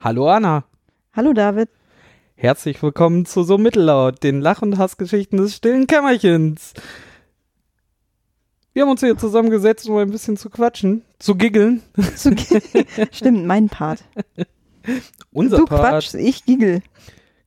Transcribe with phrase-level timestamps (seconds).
[0.00, 0.64] Hallo Anna.
[1.12, 1.68] Hallo David.
[2.34, 6.72] Herzlich willkommen zu So Mittellaut, den Lach- und Hassgeschichten des stillen Kämmerchens.
[8.72, 11.82] Wir haben uns hier zusammengesetzt, um ein bisschen zu quatschen, zu giggeln.
[12.16, 12.34] Zu
[13.12, 14.04] Stimmt, mein Part.
[15.32, 15.80] Unser du Part.
[15.90, 16.82] quatschst, ich giggel.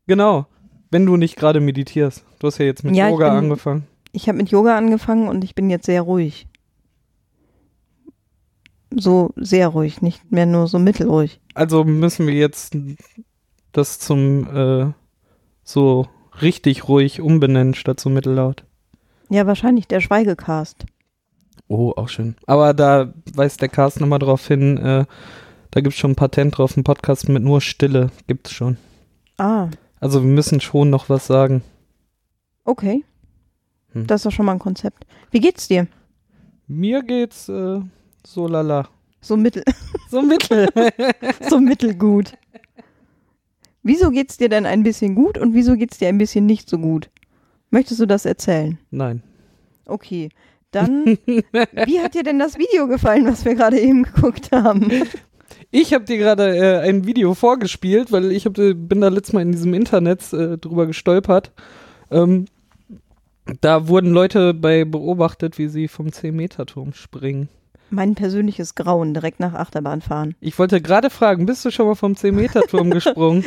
[0.05, 0.45] Genau.
[0.91, 2.23] Wenn du nicht gerade meditierst.
[2.37, 3.87] Du hast ja jetzt mit Ja, ich Yoga bin- angefangen.
[4.11, 6.45] Ich habe mit Yoga angefangen und ich bin jetzt sehr ruhig.
[8.95, 11.39] So sehr ruhig, nicht mehr nur so mittelruhig.
[11.53, 12.75] Also müssen wir jetzt
[13.71, 14.93] das zum äh,
[15.63, 16.07] so
[16.41, 18.63] richtig ruhig umbenennen statt so mittellaut.
[19.29, 20.85] Ja, wahrscheinlich der Schweigecast.
[21.67, 22.35] Oh, auch schön.
[22.45, 25.05] Aber da weist der Cast nochmal drauf hin, äh,
[25.71, 28.77] da gibt es schon ein Patent drauf, ein Podcast mit nur Stille gibt's schon.
[29.37, 29.69] Ah,
[29.99, 31.63] Also wir müssen schon noch was sagen.
[32.65, 33.03] okay.
[33.93, 34.05] Hm.
[34.07, 35.05] Das ist doch schon mal ein Konzept.
[35.31, 35.87] Wie geht's dir?
[36.67, 37.79] Mir geht's äh,
[38.25, 38.87] so lala.
[39.21, 39.63] So mittel,
[40.09, 40.67] So mittel.
[41.49, 42.33] so mittelgut.
[43.81, 46.77] Wieso geht's dir denn ein bisschen gut und wieso geht's dir ein bisschen nicht so
[46.77, 47.09] gut?
[47.69, 48.77] Möchtest du das erzählen?
[48.91, 49.23] Nein.
[49.85, 50.29] Okay,
[50.71, 54.89] dann, wie hat dir denn das Video gefallen, was wir gerade eben geguckt haben?
[55.71, 59.33] Ich habe dir gerade äh, ein Video vorgespielt, weil ich hab, äh, bin da letztes
[59.33, 61.51] Mal in diesem Internet äh, drüber gestolpert.
[62.11, 62.45] Ähm,
[63.59, 67.49] da wurden Leute bei beobachtet, wie sie vom 10-Meter-Turm springen.
[67.93, 70.33] Mein persönliches Grauen direkt nach Achterbahn fahren.
[70.41, 73.45] Ich wollte gerade fragen, bist du schon mal vom 10-Meter-Turm gesprungen?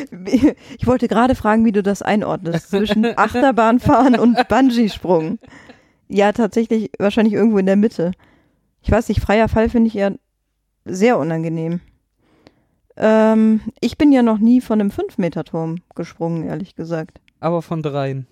[0.78, 5.40] Ich wollte gerade fragen, wie du das einordnest zwischen Achterbahnfahren und Bungee-Sprung.
[6.08, 8.12] Ja, tatsächlich wahrscheinlich irgendwo in der Mitte.
[8.82, 10.12] Ich weiß nicht, freier Fall finde ich ja
[10.84, 11.80] sehr unangenehm.
[12.96, 17.20] Ähm, ich bin ja noch nie von einem 5-Meter-Turm gesprungen, ehrlich gesagt.
[17.40, 18.28] Aber von dreien.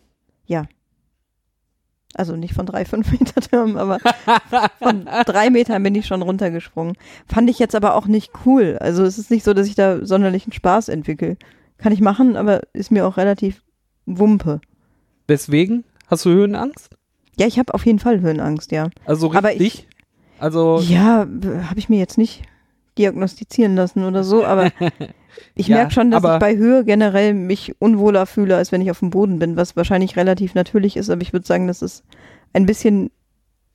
[2.16, 3.98] Also nicht von drei 5-Meter-Türmen, aber
[4.78, 6.96] von drei Metern bin ich schon runtergesprungen.
[7.26, 8.78] Fand ich jetzt aber auch nicht cool.
[8.80, 11.36] Also es ist nicht so, dass ich da sonderlichen Spaß entwickle.
[11.78, 13.62] Kann ich machen, aber ist mir auch relativ
[14.06, 14.60] Wumpe.
[15.26, 15.84] Weswegen?
[16.06, 16.90] Hast du Höhenangst?
[17.38, 18.90] Ja, ich habe auf jeden Fall Höhenangst, ja.
[19.06, 19.88] Also Aber richtig?
[20.38, 21.20] also Ja,
[21.68, 22.42] habe ich mir jetzt nicht
[22.98, 24.70] diagnostizieren lassen oder so, aber
[25.54, 28.90] ich Ja, merke schon, dass ich bei Höhe generell mich unwohler fühle, als wenn ich
[28.90, 32.04] auf dem Boden bin, was wahrscheinlich relativ natürlich ist, aber ich würde sagen, das ist
[32.52, 33.10] ein bisschen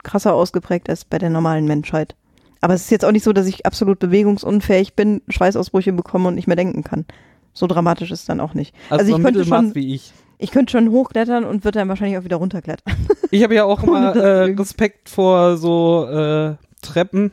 [0.03, 2.16] krasser ausgeprägt als bei der normalen Menschheit.
[2.62, 6.36] Aber es ist jetzt auch nicht so, dass ich absolut bewegungsunfähig bin, Schweißausbrüche bekomme und
[6.36, 7.06] nicht mehr denken kann.
[7.53, 8.74] So dramatisch ist es dann auch nicht.
[8.90, 10.13] also, also ich könnte schon- wie ich.
[10.41, 12.96] Ich könnte schon hochklettern und würde dann wahrscheinlich auch wieder runterklettern.
[13.30, 17.31] Ich habe ja auch immer äh, Respekt vor so äh, Treppen,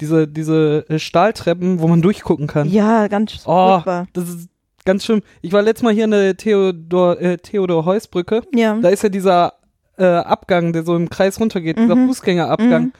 [0.00, 2.68] diese, diese äh, Stahltreppen, wo man durchgucken kann.
[2.68, 4.06] Ja, ganz Oh, furchtbar.
[4.12, 4.48] das ist
[4.84, 5.22] ganz schlimm.
[5.42, 8.42] Ich war letztes Mal hier in der Theodor, äh, Theodor Heuss Brücke.
[8.54, 8.74] Ja.
[8.80, 9.54] Da ist ja dieser
[9.98, 12.08] äh, Abgang, der so im Kreis runtergeht, dieser Mhm.
[12.08, 12.82] Fußgängerabgang.
[12.84, 12.92] Mhm.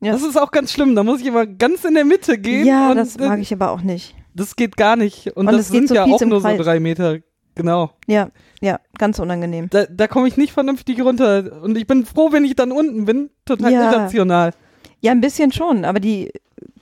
[0.00, 0.12] Ja.
[0.12, 0.96] Das ist auch ganz schlimm.
[0.96, 2.66] Da muss ich immer ganz in der Mitte gehen.
[2.66, 4.16] Ja, und, das äh, mag ich aber auch nicht.
[4.34, 5.28] Das geht gar nicht.
[5.36, 6.56] Und, Und das sind so ja auch nur Kreis.
[6.56, 7.18] so drei Meter.
[7.54, 7.90] Genau.
[8.06, 8.30] Ja,
[8.62, 9.68] ja, ganz unangenehm.
[9.70, 11.60] Da, da komme ich nicht vernünftig runter.
[11.62, 13.28] Und ich bin froh, wenn ich dann unten bin.
[13.44, 13.92] Total Ja.
[13.92, 14.52] irrational.
[15.02, 16.30] Ja, ein bisschen schon, aber die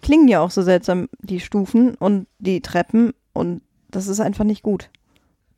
[0.03, 4.63] klingen ja auch so seltsam, die Stufen und die Treppen und das ist einfach nicht
[4.63, 4.89] gut.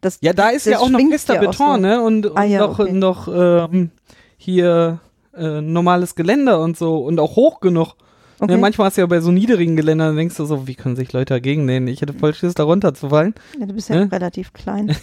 [0.01, 1.77] Das, Ja, da ist ja auch noch fester Beton, so.
[1.77, 2.03] ne?
[2.03, 2.93] Und, und Ah, ja, noch, okay.
[2.93, 3.91] noch ähm,
[4.37, 5.01] hier
[5.37, 7.95] äh, normales Geländer und so und auch hoch genug.
[8.41, 8.53] Okay.
[8.53, 11.13] Ne, manchmal hast du ja bei so niedrigen Geländern, denkst du so, wie können sich
[11.13, 11.87] Leute dagegen lehnen?
[11.87, 13.35] Ich hätte voll Schiss, da runterzufallen.
[13.61, 14.11] ja, du bist ja Ne?
[14.11, 14.97] relativ klein.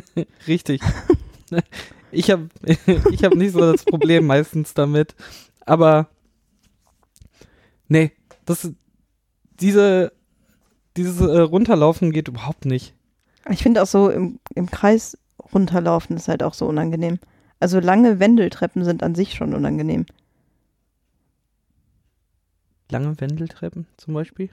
[0.48, 0.80] Richtig.
[2.12, 2.48] ich habe
[3.10, 5.14] ich hab nicht so das Problem meistens damit.
[5.66, 6.08] Aber
[7.88, 8.12] nee,
[8.44, 8.70] das,
[9.60, 10.12] diese,
[10.96, 12.94] dieses äh, Runterlaufen geht überhaupt nicht.
[13.50, 15.18] Ich finde auch so im, im Kreis
[15.52, 17.18] runterlaufen ist halt auch so unangenehm.
[17.60, 20.06] Also lange Wendeltreppen sind an sich schon unangenehm.
[22.90, 24.50] Lange Wendeltreppen zum Beispiel?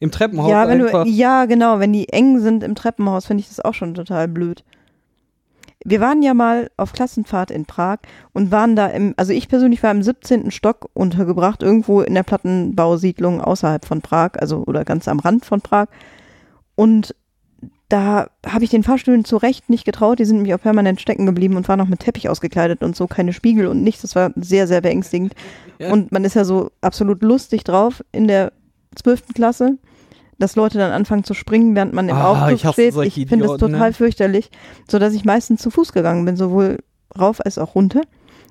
[0.00, 1.04] Im Treppenhaus ja, wenn einfach.
[1.04, 4.28] du, ja, genau, wenn die eng sind im Treppenhaus, finde ich das auch schon total
[4.28, 4.64] blöd.
[5.84, 7.98] Wir waren ja mal auf Klassenfahrt in Prag
[8.32, 10.50] und waren da im, also ich persönlich war im 17.
[10.50, 15.60] Stock untergebracht, irgendwo in der Plattenbausiedlung außerhalb von Prag, also oder ganz am Rand von
[15.60, 15.86] Prag.
[16.74, 17.14] Und
[17.88, 21.26] da habe ich den Fahrstühlen zu Recht nicht getraut, die sind nämlich auch permanent stecken
[21.26, 24.02] geblieben und waren noch mit Teppich ausgekleidet und so, keine Spiegel und nichts.
[24.02, 25.34] Das war sehr, sehr beängstigend.
[25.78, 25.92] Ja.
[25.92, 28.52] Und man ist ja so absolut lustig drauf in der
[28.96, 29.34] 12.
[29.34, 29.78] Klasse,
[30.38, 32.96] dass Leute dann anfangen zu springen, während man im Ah, Aufzug ich steht.
[33.04, 33.94] Ich finde das Idioten, total ne?
[33.94, 34.50] fürchterlich,
[34.90, 36.78] sodass ich meistens zu Fuß gegangen bin, sowohl
[37.18, 38.02] rauf als auch runter.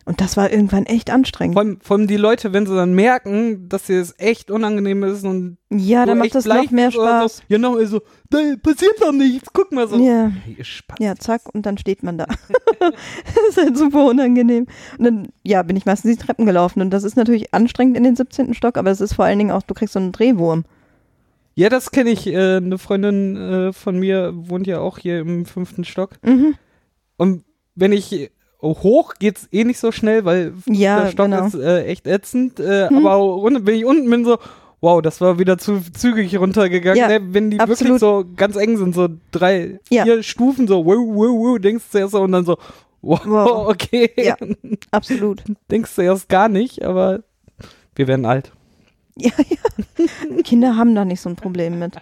[0.05, 1.55] Und das war irgendwann echt anstrengend.
[1.55, 5.01] Vor allem, vor allem die Leute, wenn sie dann merken, dass dir das echt unangenehm
[5.03, 7.37] ist und ja, dann macht das noch mehr Spaß.
[7.37, 9.97] So, ja, noch so, da passiert doch nichts, guck mal so.
[9.97, 10.31] Ja.
[10.99, 12.25] Ja, zack, und dann steht man da.
[12.79, 14.67] das ist halt super unangenehm.
[14.97, 16.81] Und dann, ja, bin ich meistens die Treppen gelaufen.
[16.81, 18.53] Und das ist natürlich anstrengend in den 17.
[18.53, 20.65] Stock, aber es ist vor allen Dingen auch, du kriegst so einen Drehwurm.
[21.55, 22.27] Ja, das kenne ich.
[22.27, 26.11] Äh, eine Freundin äh, von mir wohnt ja auch hier im fünften Stock.
[26.23, 26.55] Mhm.
[27.17, 27.43] Und
[27.75, 31.45] wenn ich hoch geht's eh nicht so schnell, weil Ja, der Stock genau.
[31.45, 32.59] ist äh, echt ätzend.
[32.59, 33.05] Äh, Hm.
[33.05, 34.37] Aber unten, wenn ich unten bin, so,
[34.81, 36.97] wow, das war wieder zu zügig runtergegangen.
[36.97, 37.19] Ja, ne?
[37.33, 37.99] Wenn die wirklich absolut.
[37.99, 40.03] so ganz eng sind, so drei, Ja.
[40.05, 42.57] vier Stufen, so, wow, wow, wow, denkst du erst so und dann so,
[43.01, 43.67] wow, Wow.
[43.69, 44.09] okay.
[44.17, 44.37] Ja.
[44.91, 45.43] Absolut.
[45.69, 47.23] Denkst du erst gar nicht, aber
[47.95, 48.53] wir werden alt.
[49.15, 50.41] Ja, ja.
[50.43, 51.95] Kinder haben da nicht so ein Problem mit.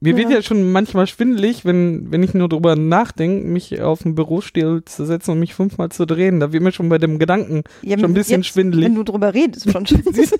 [0.00, 0.16] Mir Ja.
[0.18, 4.84] wird ja schon manchmal schwindelig, wenn, wenn ich nur drüber nachdenke, mich auf den Bürostuhl
[4.84, 6.40] zu setzen und mich fünfmal zu drehen.
[6.40, 8.84] Da wird mir schon bei dem Gedanken Ja, schon ein bisschen jetzt, schwindelig.
[8.86, 10.30] Wenn du drüber redest, schon schwindelig.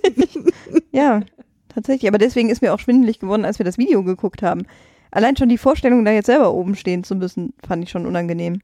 [0.92, 1.20] ja,
[1.68, 2.08] tatsächlich.
[2.08, 4.66] Aber deswegen ist mir auch schwindelig geworden, als wir das Video geguckt haben.
[5.10, 8.60] Allein schon die Vorstellung, da jetzt selber oben stehen zu müssen, fand ich schon unangenehm.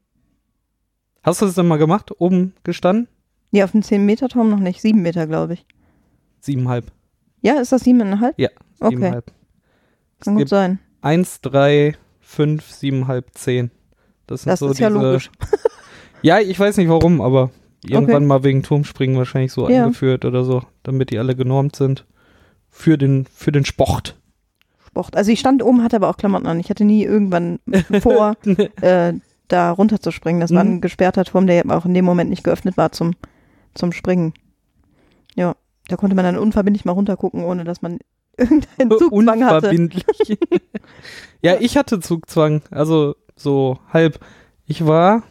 [1.23, 2.11] Hast du das denn mal gemacht?
[2.19, 3.07] Oben gestanden?
[3.51, 4.81] Nee, auf dem 10-Meter-Turm noch nicht.
[4.81, 5.65] 7 Meter, glaube ich.
[6.39, 6.85] Siebenhalb.
[7.41, 8.33] Ja, ist das 7,5?
[8.37, 8.49] Ja,
[8.79, 9.31] Okay, Siebenhalb.
[10.21, 10.79] kann gut sein.
[11.01, 13.69] eins, drei, fünf, siebenhalb, zehn.
[14.27, 15.29] Das sind Das so ist ja diese, logisch.
[16.23, 17.49] Ja, ich weiß nicht warum, aber
[17.83, 18.25] irgendwann Okay.
[18.25, 19.83] mal wegen Turmspringen wahrscheinlich so Ja.
[19.85, 22.05] eingeführt oder so, damit die alle genormt sind.
[22.69, 24.17] Für den, für den Sport.
[24.87, 25.15] Sport.
[25.17, 26.59] Also ich stand oben, hatte aber auch Klamotten an.
[26.59, 27.59] Ich hatte nie irgendwann
[28.01, 28.35] vor,
[28.81, 29.13] äh,
[29.47, 30.39] da runterzuspringen.
[30.39, 30.75] Das war Mhm.
[30.75, 33.13] ein gesperrter Turm, der auch in dem Moment nicht geöffnet war zum,
[33.73, 34.33] zum Springen.
[35.35, 35.55] Ja,
[35.87, 37.99] da konnte man dann unverbindlich mal runtergucken, ohne dass man
[38.37, 39.69] irgendeinen Zugzwang hatte.
[39.69, 40.05] Unverbindlich.
[41.41, 44.19] ja, ich hatte Zugzwang, also so halb.
[44.65, 45.23] Ich war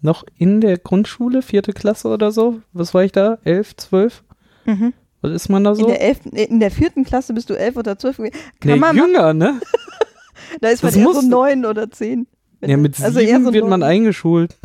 [0.00, 2.60] noch in der Grundschule, vierte Klasse oder so.
[2.72, 3.38] Was war ich da?
[3.44, 4.24] Elf, zwölf?
[4.64, 4.92] Mhm.
[5.20, 5.82] Was ist man da so?
[5.82, 8.16] In, der elften, in der vierten Klasse bist du elf oder zwölf.
[8.16, 8.32] gewesen.
[8.60, 9.60] Kann nee, man jünger, ne?
[10.60, 12.26] Da ist man das eher muss- so neun oder zehn.
[12.60, 13.88] Ja, mit Also sieben eher so wird man neun.
[13.88, 14.58] eingeschult.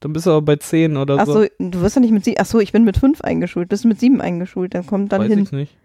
[0.00, 1.42] Dann bist du aber bei zehn oder Ach so.
[1.42, 2.36] so, du wirst ja nicht mit sieben.
[2.40, 3.68] Ach so, ich bin mit fünf eingeschult.
[3.68, 4.74] Bist du mit sieben eingeschult?
[4.74, 5.38] Dann kommt dann Weiß hin.
[5.40, 5.76] ich nicht.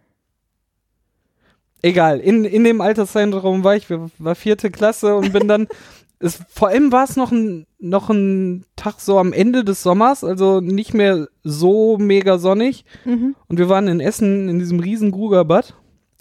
[1.81, 5.67] Egal, in, in dem Alterszeitraum war ich, wir- war vierte Klasse und bin dann,
[6.19, 10.23] es, vor allem war es noch ein, noch ein Tag so am Ende des Sommers,
[10.23, 12.85] also nicht mehr so mega sonnig.
[13.03, 13.35] Mhm.
[13.47, 15.75] Und wir waren in Essen in diesem riesen Grugerbad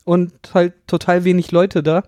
[0.05, 2.03] und halt total wenig Leute da.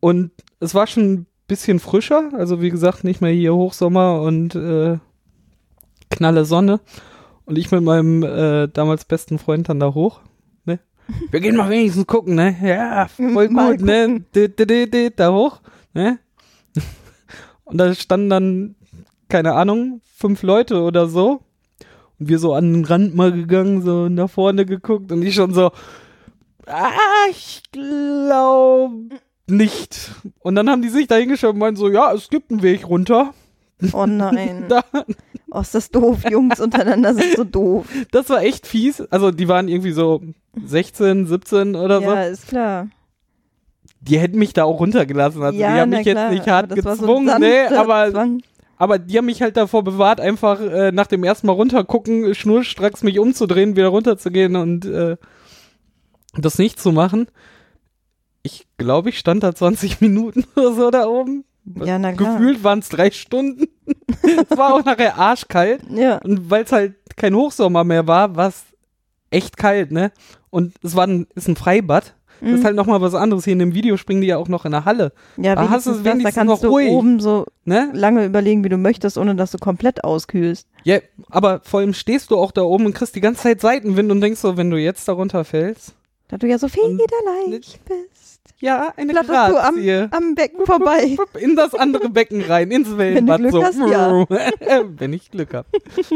[0.00, 0.30] Und
[0.60, 4.98] es war schon bisschen frischer, also wie gesagt, nicht mehr hier Hochsommer und äh,
[6.08, 6.78] knalle Sonne.
[7.44, 10.20] Und ich mit meinem äh, damals besten Freund dann da hoch.
[10.64, 10.78] Ne?
[11.32, 12.56] Wir gehen mal wenigstens gucken, ne?
[12.62, 14.24] Ja, voll gut, ne?
[14.32, 15.60] Dit, dit, dit, Da hoch,
[15.92, 16.20] ne?
[17.64, 18.76] Und da standen dann,
[19.28, 21.40] keine Ahnung, fünf Leute oder so.
[22.20, 25.52] Und wir so an den Rand mal gegangen, so nach vorne geguckt und ich schon
[25.52, 25.72] so,
[26.66, 26.92] ah,
[27.28, 29.18] ich glaube
[29.50, 30.10] nicht.
[30.40, 32.88] Und dann haben die sich da hingeschaut und meinten so, ja, es gibt einen Weg
[32.88, 33.34] runter.
[33.92, 34.66] Oh nein.
[34.68, 34.82] Da,
[35.52, 36.18] Oh, ist das doof.
[36.30, 37.86] Jungs untereinander sind so doof.
[38.12, 39.00] das war echt fies.
[39.10, 40.20] Also die waren irgendwie so
[40.64, 42.30] 16, 17 oder Ja, so.
[42.32, 42.86] ist klar.
[44.00, 45.42] Die hätten mich da auch runtergelassen.
[45.42, 48.42] Also ja, die haben mich jetzt klar, nicht hart so gezwungen, ein nee, aber, Zwang.
[48.76, 53.02] aber die haben mich halt davor bewahrt, einfach äh, nach dem ersten Mal runtergucken, schnurstracks
[53.02, 55.16] mich umzudrehen, wieder runterzugehen und äh,
[56.36, 57.26] das nicht zu machen.
[58.42, 61.44] Ich glaube, ich stand da 20 Minuten oder so da oben.
[61.84, 62.38] Ja, na klar.
[62.38, 63.66] Gefühlt waren es drei Stunden.
[64.22, 65.82] es war auch nachher arschkalt.
[65.90, 66.18] Ja.
[66.18, 68.64] Und weil es halt kein Hochsommer mehr war, war es
[69.30, 70.10] echt kalt, ne?
[70.48, 72.14] Und es war ein, ist ein Freibad.
[72.40, 72.54] Das Mhm.
[72.54, 73.44] ist halt nochmal was anderes.
[73.44, 75.86] Hier in dem Video springen die ja auch noch in der Halle, ja, da hast
[75.86, 76.88] du es wenigstens das, da kannst noch du ruhig.
[76.88, 77.90] oben so ne?
[77.92, 80.66] lange überlegen, wie du möchtest, ohne dass du komplett auskühlst.
[80.84, 84.10] Ja, aber vor allem stehst du auch da oben und kriegst die ganze Zeit Seitenwind
[84.10, 85.94] und denkst so, wenn du jetzt da runterfällst.
[86.28, 88.19] Da du ja so federleicht bist.
[88.60, 91.16] Ja, eine Flatterst du am, am Becken vorbei.
[91.38, 93.40] In das andere Becken rein, ins Wellenbad.
[93.40, 93.90] Glück so.
[93.90, 94.26] ja.
[94.98, 95.66] wenn ich Glück habe.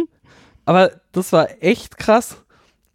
[0.67, 2.37] Aber das war echt krass.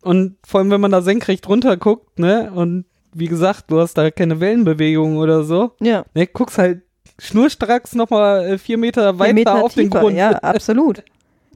[0.02, 2.52] Und vor allem, wenn man da senkrecht runter guckt, ne?
[2.54, 5.72] Und wie gesagt, du hast da keine Wellenbewegung oder so.
[5.80, 6.06] Ja.
[6.14, 6.84] Ne, guckst halt
[7.18, 10.02] schnurstracks nochmal äh, vier Meter Vier weiter Meter auf den tiefer.
[10.02, 10.16] Grund.
[10.16, 11.04] Ja, absolut.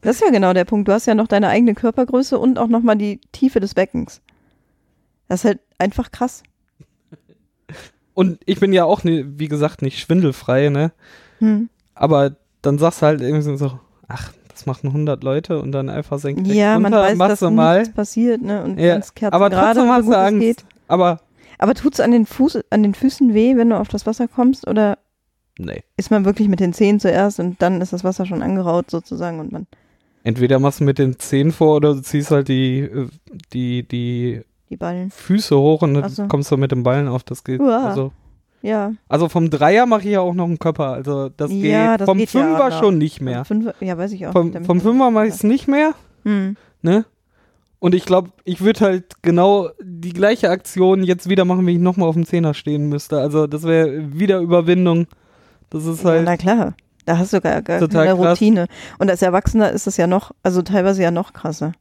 [0.01, 0.88] Das ist ja genau der Punkt.
[0.88, 4.21] Du hast ja noch deine eigene Körpergröße und auch nochmal die Tiefe des Beckens.
[5.29, 6.43] Das ist halt einfach krass.
[8.13, 10.91] Und ich bin ja auch, ne, wie gesagt, nicht schwindelfrei, ne?
[11.39, 11.70] Hm.
[11.96, 16.20] Aber dann sagst du halt irgendwie so, ach, das machen 100 Leute und dann einfach
[16.20, 17.79] senkrecht Ja, man runter, weiß, machst dass mal.
[17.79, 18.63] nichts passiert, ne?
[18.63, 20.39] Und Ja, aber kerzengerade, trotzdem hast du es Angst.
[20.39, 20.65] geht.
[20.88, 21.20] Aber,
[21.58, 24.67] Aber tut's an den Fuß, an den Füßen weh, wenn du auf das Wasser kommst?
[24.67, 25.00] Oder
[25.58, 25.82] nee.
[25.98, 29.39] ist man wirklich mit den Zehen zuerst und dann ist das Wasser schon angeraut sozusagen
[29.39, 29.67] und man
[30.25, 33.08] Entweder machst du mit den Zehen vor oder du ziehst halt die, äh,
[33.51, 35.12] die, die die Ballen.
[35.12, 36.27] Füße hoch und dann so.
[36.27, 37.24] kommst du mit dem Ballen auf.
[37.24, 37.60] Das geht.
[37.60, 37.89] Uah.
[37.89, 38.12] Also,
[38.62, 38.93] Ja.
[39.10, 40.93] also vom Dreier mache ich ja auch noch einen Körper.
[40.93, 42.01] Also das Ja, geht.
[42.01, 42.79] das vom geht ja Fünfer auch.
[42.79, 43.46] schon nicht mehr.
[43.46, 44.32] Fünf, ja, weiß ich auch.
[44.32, 45.93] Vom, vom Fünfer mache ich es nicht mehr.
[46.24, 46.55] Hm.
[46.82, 47.05] Ne?
[47.79, 51.82] Und ich glaube, ich würde halt genau die gleiche Aktion jetzt wieder machen, wenn ich
[51.82, 53.20] nochmal auf dem Zehner stehen müsste.
[53.20, 55.08] Also das wäre wieder Überwindung.
[55.70, 56.24] Das ist Ja, halt.
[56.25, 56.75] na klar.
[57.05, 58.39] Da hast du gar, gar keine krass.
[58.39, 58.67] Routine.
[59.00, 61.74] Und als Erwachsener ist es ja noch, also teilweise ja noch krasser.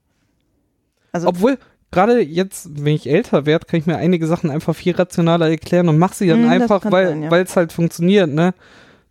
[1.12, 1.58] Also Obwohl,
[1.92, 5.88] gerade jetzt, wenn ich älter werde, kann ich mir einige Sachen einfach viel rationaler erklären
[5.88, 7.36] und mache sie dann das einfach, weil ja.
[7.38, 8.54] es halt funktioniert, ne?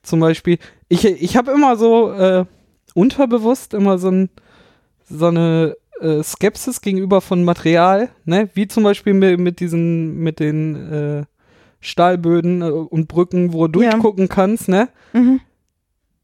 [0.04, 0.58] Zum Beispiel,
[0.90, 2.46] ich, ich habe immer so äh,
[2.96, 4.30] unterbewusst immer so, ein,
[5.08, 8.50] so eine äh, Skepsis gegenüber von Material, ne?
[8.54, 11.24] Wie zum Beispiel mit, mit diesen, mit den äh,
[11.80, 13.92] Stahlböden äh, und Brücken, wo du Ja.
[13.92, 14.90] durchgucken kannst, ne?
[15.14, 15.40] mhm.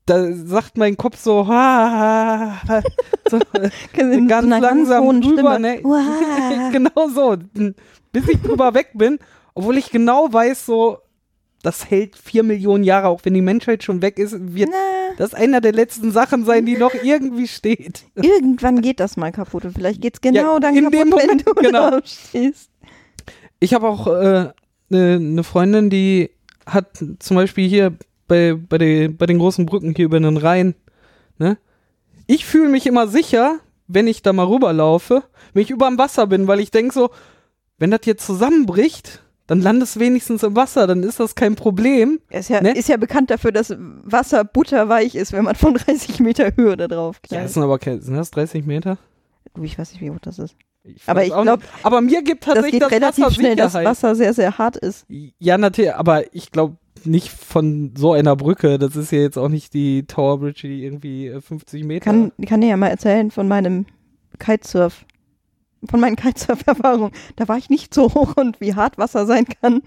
[0.07, 2.81] Da sagt mein Kopf so, ha, ha, ha,
[3.29, 5.81] so äh, ganz langsam hohen drüber, ne?
[6.71, 7.35] Genau so.
[8.13, 9.19] Bis ich drüber weg bin,
[9.53, 10.99] obwohl ich genau weiß, so,
[11.61, 15.33] das hält vier Millionen Jahre, auch wenn die Menschheit schon weg ist, wird Na, das
[15.33, 18.05] einer der letzten Sachen sein, die noch irgendwie steht.
[18.15, 21.27] irgendwann geht das mal kaputt und vielleicht geht's genau Ja, dann in kaputt, dem wenn
[21.27, 21.99] Moment, du genau.
[22.05, 22.71] stehst.
[23.59, 24.53] Ich habe auch eine
[24.89, 26.29] äh, ne Freundin, die
[26.65, 27.93] hat zum Beispiel hier
[28.27, 30.75] bei, bei, den, bei den großen Brücken hier über den Rhein,
[31.37, 31.57] ne?
[32.27, 36.27] Ich fühle mich immer sicher, wenn ich da mal rüberlaufe, wenn ich über dem Wasser
[36.27, 37.09] bin, weil ich denke so,
[37.77, 42.19] wenn das jetzt zusammenbricht, dann landest du wenigstens im Wasser, dann ist das kein Problem.
[42.29, 42.73] Ist ja, Ne?
[42.75, 46.89] ist ja bekannt dafür, dass Wasser butterweich ist, wenn man von 30 Meter Höhe da
[46.89, 47.45] drauf Ja, knallt.
[47.45, 48.97] das sind aber keine, sind das 30 Meter?
[49.53, 50.55] Du, ich weiß nicht, wie hoch das ist.
[50.83, 51.69] Ich Aber ich auch glaub, nicht.
[51.83, 53.73] aber mir gibt Das tatsächlich geht das, relativ Wasser schnell, dass.
[53.73, 55.05] Wasser sehr, sehr hart ist.
[55.39, 56.75] Ja, natürlich, aber ich glaube
[57.05, 58.79] nicht von so einer Brücke.
[58.79, 62.05] Das ist ja jetzt auch nicht die Tower Bridge, die irgendwie äh, 50 Meter.
[62.05, 63.85] Kann, kann dir ja mal erzählen von meinem
[64.39, 65.05] Kitesurf,
[65.89, 67.11] von meinen Kitesurf-Erfahrungen.
[67.35, 69.81] Da war ich nicht so hoch und wie hart Wasser sein kann,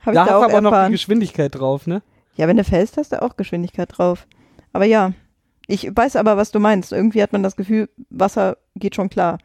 [0.00, 0.92] habe da ich da hast auch du aber noch die erfahren.
[0.92, 2.02] Geschwindigkeit drauf, ne?
[2.36, 4.26] Ja, wenn du fällst, hast du auch Geschwindigkeit drauf.
[4.72, 5.12] Aber ja,
[5.66, 6.92] ich weiß aber, was du meinst.
[6.92, 9.38] Irgendwie hat man das Gefühl, Wasser geht schon klar.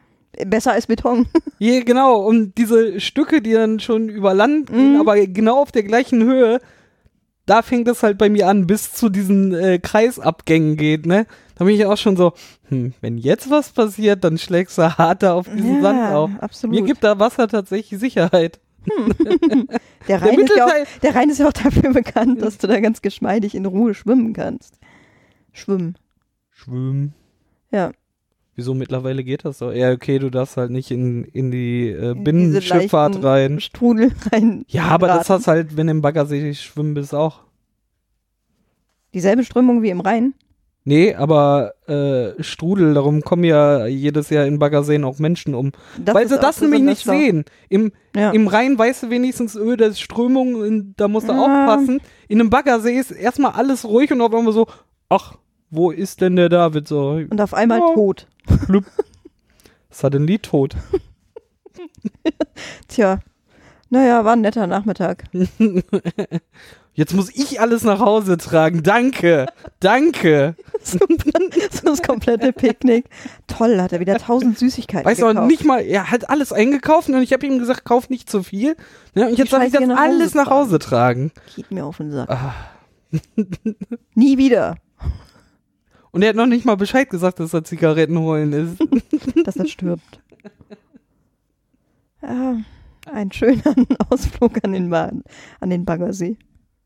[0.46, 1.26] Besser als Beton.
[1.60, 2.16] Ja, genau.
[2.16, 5.00] Und diese Stücke, die dann schon über Land gehen, Mhm.
[5.00, 6.60] aber genau auf der gleichen Höhe,
[7.46, 11.26] da fängt es halt bei mir an, bis zu diesen äh, Kreisabgängen geht, ne?
[11.56, 12.32] Da bin ich auch schon so,
[12.68, 16.30] hm, wenn jetzt was passiert, dann schlägst du harter auf diesen Sand auf.
[16.40, 16.74] absolut.
[16.74, 18.60] Mir gibt da Wasser tatsächlich Sicherheit.
[20.08, 22.58] der, Rhein der ist ja auch, Mittelteil- der Rhein ist ja auch dafür bekannt, dass
[22.58, 24.78] du da ganz geschmeidig in Ruhe schwimmen kannst.
[25.52, 25.96] Schwimmen.
[26.50, 27.14] Schwimmen.
[27.70, 27.92] Ja.
[28.56, 29.72] Wieso mittlerweile geht das so?
[29.72, 33.58] Ja, okay, du darfst halt nicht in, in die äh, Binnenschifffahrt rein.
[33.60, 34.64] Strudel rein.
[34.68, 37.40] Ja, aber das hast halt, wenn du im Baggersee schwimmen bist, auch.
[39.12, 40.34] Dieselbe Strömung wie im Rhein.
[40.86, 45.72] Nee, aber äh, Strudel, darum kommen ja jedes Jahr in Baggerseen auch Menschen um.
[45.98, 47.44] Das weil sie das nämlich nicht sehen.
[47.70, 47.90] Im.
[48.14, 48.32] Ja.
[48.32, 51.40] Im Rhein weißt du wenigstens, öh, da ist Strömung, da musst du Ja.
[51.40, 52.00] aufpassen.
[52.28, 54.66] In einem Baggersee ist erstmal alles ruhig und auf einmal so,
[55.08, 55.36] ach,
[55.70, 56.88] wo ist denn der David?
[56.88, 57.94] So, Und auf einmal Ja.
[57.94, 58.26] tot.
[58.66, 58.84] blub.
[60.26, 60.76] Die tot?
[62.88, 63.20] Tja.
[63.90, 65.24] Naja, war ein netter Nachmittag.
[66.96, 68.82] Jetzt muss ich alles nach Hause tragen.
[68.82, 69.46] Danke.
[69.80, 70.54] Danke.
[70.82, 70.98] so
[71.84, 73.06] das komplette Picknick.
[73.48, 75.42] Toll, hat er wieder tausend Süßigkeiten Weißt du, gekauft.
[75.44, 78.42] auch nicht mal, er hat alles eingekauft und ich habe ihm gesagt, kauf nicht zu
[78.44, 78.76] viel.
[79.14, 79.28] Ne?
[79.28, 80.56] Und jetzt darf ich das nach Hause alles nach tragen.
[80.66, 81.32] Hause tragen.
[81.56, 82.30] Geht mir auf den Sack.
[82.30, 82.54] Ah.
[84.14, 84.76] Nie wieder,
[86.14, 88.78] Und er hat noch nicht mal Bescheid gesagt, dass er Zigaretten holen ist.
[89.44, 90.20] dass er stirbt.
[92.22, 92.58] Ja,
[93.10, 93.74] ein schöner
[94.10, 95.10] Ausflug an den, ba
[95.58, 96.36] an den Baggersee.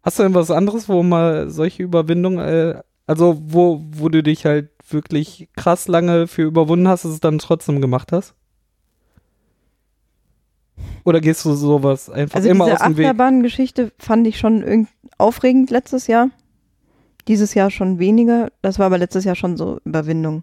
[0.03, 4.47] Hast du denn was anderes, wo mal solche Überwindung, äh, also wo, wo du dich
[4.47, 8.35] halt wirklich krass lange für überwunden hast, dass es dann trotzdem gemacht hast?
[11.05, 13.05] Oder gehst du sowas einfach Also immer diese aus dem Weg?
[13.05, 16.31] Achterbahn-Geschichte fand ich schon aufregend letztes Jahr.
[17.29, 18.51] Dieses Jahr schon weniger.
[18.63, 20.43] Das war aber letztes Jahr schon so Überwindung.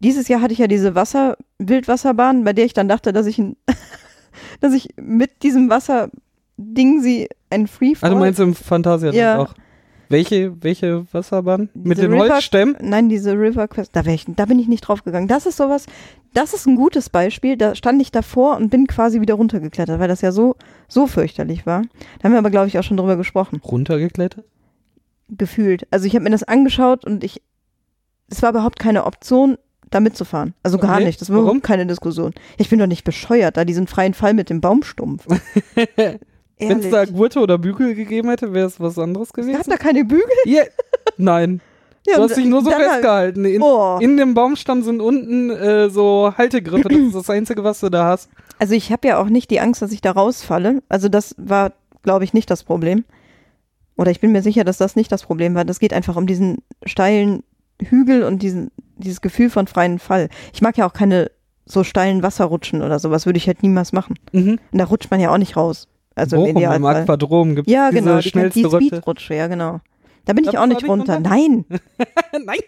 [0.00, 3.38] Dieses Jahr hatte ich ja diese Wasser, Wildwasserbahn, bei der ich dann dachte, dass ich,
[3.38, 3.56] ein,
[4.60, 8.10] dass ich mit diesem Wasserding sie ein Freefall.
[8.10, 9.38] Ah, du meinst im Phantasialand Ja.
[9.38, 9.54] auch.
[10.10, 11.68] Welche, welche Wasserbahn?
[11.74, 12.76] Mit Diese den River- Holzstämmen?
[12.80, 15.28] Nein, diese River Quest, da, ich, da bin ich nicht drauf gegangen.
[15.28, 15.84] Das ist sowas,
[16.32, 17.58] das ist ein gutes Beispiel.
[17.58, 20.56] Da stand ich davor und bin quasi wieder runtergeklettert, weil das ja so,
[20.88, 21.82] so fürchterlich war.
[22.18, 23.60] Da haben wir aber, glaube ich, auch schon drüber gesprochen.
[23.62, 24.46] Runtergeklettert?
[25.30, 25.86] Gefühlt.
[25.90, 27.42] Also ich habe mir das angeschaut und ich,
[28.30, 29.58] es war überhaupt keine Option,
[29.90, 30.54] da mitzufahren.
[30.62, 31.20] Also gar Okay, nicht.
[31.20, 31.48] Das war warum?
[31.48, 32.32] überhaupt keine Diskussion.
[32.58, 35.26] Ich bin doch nicht bescheuert, da diesen freien Fall mit dem Baumstumpf.
[36.58, 39.56] Wenn es da Gurte oder Bügel gegeben hätte, wäre es was anderes Es gewesen?
[39.58, 40.26] gab da keine Bügel.
[40.44, 40.62] Ja.
[41.16, 41.60] Nein.
[42.06, 43.44] Ja, Du hast dich nur so halt- festgehalten.
[43.44, 43.98] In, Oh.
[44.00, 46.88] in dem Baumstamm sind unten äh, so Haltegriffe.
[46.88, 48.28] Das ist das Einzige, was du da hast.
[48.58, 50.82] Also ich habe ja auch nicht die Angst, dass ich da rausfalle.
[50.88, 53.04] Also das war, glaube ich, nicht das Problem.
[53.98, 55.64] Oder ich bin mir sicher, dass das nicht das Problem war.
[55.64, 57.42] Das geht einfach um diesen steilen
[57.82, 60.28] Hügel und diesen, dieses Gefühl von freien Fall.
[60.54, 61.30] Ich mag ja auch keine
[61.66, 64.14] so steilen Wasserrutschen oder sowas würde ich halt niemals machen.
[64.32, 64.58] Mhm.
[64.72, 65.88] Und da rutscht man ja auch nicht raus.
[66.14, 67.02] Also im Bochum, im Idealfall.
[67.02, 68.86] Aquadrom gibt Ja, diese genau, die, die schnellste Rutsche.
[68.86, 69.80] Speedrutsche, ja genau.
[70.24, 71.20] Da bin ich Da auch nicht runter.
[71.20, 71.64] Nein,
[72.32, 72.58] Nein.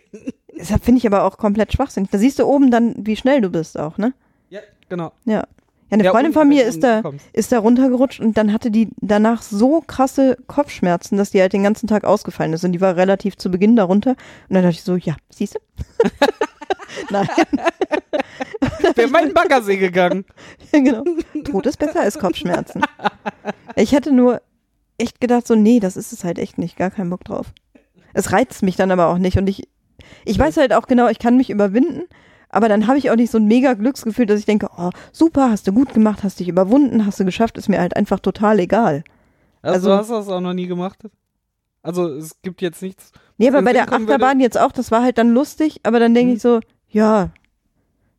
[0.58, 2.10] deshalb finde ich aber auch komplett schwachsinnig.
[2.10, 4.14] Da siehst du oben dann, wie schnell du bist auch, ne?
[4.50, 5.12] Ja, genau.
[5.24, 5.44] Ja.
[5.90, 7.26] Ja, eine Ja, Freundin und von mir ist da, kommst.
[7.32, 11.62] ist da runtergerutscht und dann hatte die danach so krasse Kopfschmerzen, dass die halt den
[11.64, 12.64] ganzen Tag ausgefallen ist.
[12.64, 14.10] Und die war relativ zu Beginn darunter.
[14.48, 15.58] Und dann dachte ich so, ja, siehst du?
[17.10, 17.28] Nein,
[18.94, 20.24] Wäre mein Baggersee gegangen.
[20.72, 21.04] genau.
[21.44, 22.82] Tod ist besser als Kopfschmerzen.
[23.76, 24.42] Ich hatte nur
[24.98, 26.76] echt gedacht, so, nee, das ist es halt echt nicht.
[26.76, 27.52] Gar keinen Bock drauf.
[28.12, 29.38] Es reizt mich dann aber auch nicht.
[29.38, 29.68] Und ich,
[30.24, 32.02] ich weiß halt auch genau, ich kann mich überwinden.
[32.50, 35.50] Aber dann habe ich auch nicht so ein mega Glücksgefühl, dass ich denke, oh, super,
[35.50, 38.58] hast du gut gemacht, hast dich überwunden, hast du geschafft, ist mir halt einfach total
[38.58, 39.04] egal.
[39.62, 40.98] Also, Also- hast du das auch noch nie gemacht?
[41.82, 43.12] Also es gibt jetzt nichts.
[43.38, 46.12] Nee, aber bei der würde- Achterbahn jetzt auch, das war halt dann lustig, aber dann
[46.12, 46.36] denke Mhm.
[46.36, 47.30] ich so, ja,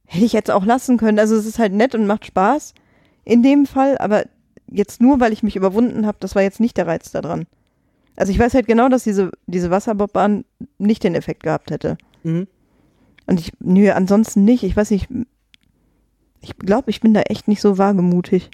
[0.05, 1.19] hätte ich jetzt auch lassen können.
[1.19, 2.73] Also es ist halt nett und macht Spaß
[3.23, 4.23] in dem Fall, aber
[4.67, 7.45] jetzt nur, weil ich mich überwunden habe, das war jetzt nicht der Reiz daran.
[8.15, 10.43] Also ich weiß halt genau, dass diese, diese Wasserbobbahn
[10.79, 11.97] nicht den Effekt gehabt hätte.
[12.23, 12.47] Mhm.
[13.31, 14.61] Und ich, nö, ansonsten nicht.
[14.63, 15.07] Ich weiß nicht,
[16.41, 18.51] ich glaube, ich bin da echt nicht so wagemutig.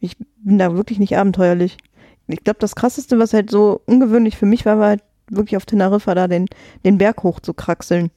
[0.00, 1.76] Ich bin da wirklich nicht abenteuerlich.
[2.26, 5.66] Ich glaube, das krasseste, was halt so ungewöhnlich für mich war, war halt wirklich auf
[5.66, 6.46] Teneriffa da den,
[6.86, 8.10] den Berg hoch zu kraxeln.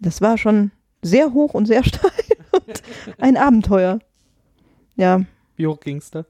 [0.00, 0.70] Das war schon
[1.02, 2.10] sehr hoch und sehr steil
[2.52, 2.82] und
[3.18, 3.98] ein Abenteuer.
[4.96, 5.20] Ja,
[5.56, 6.24] Wie hoch ging's da?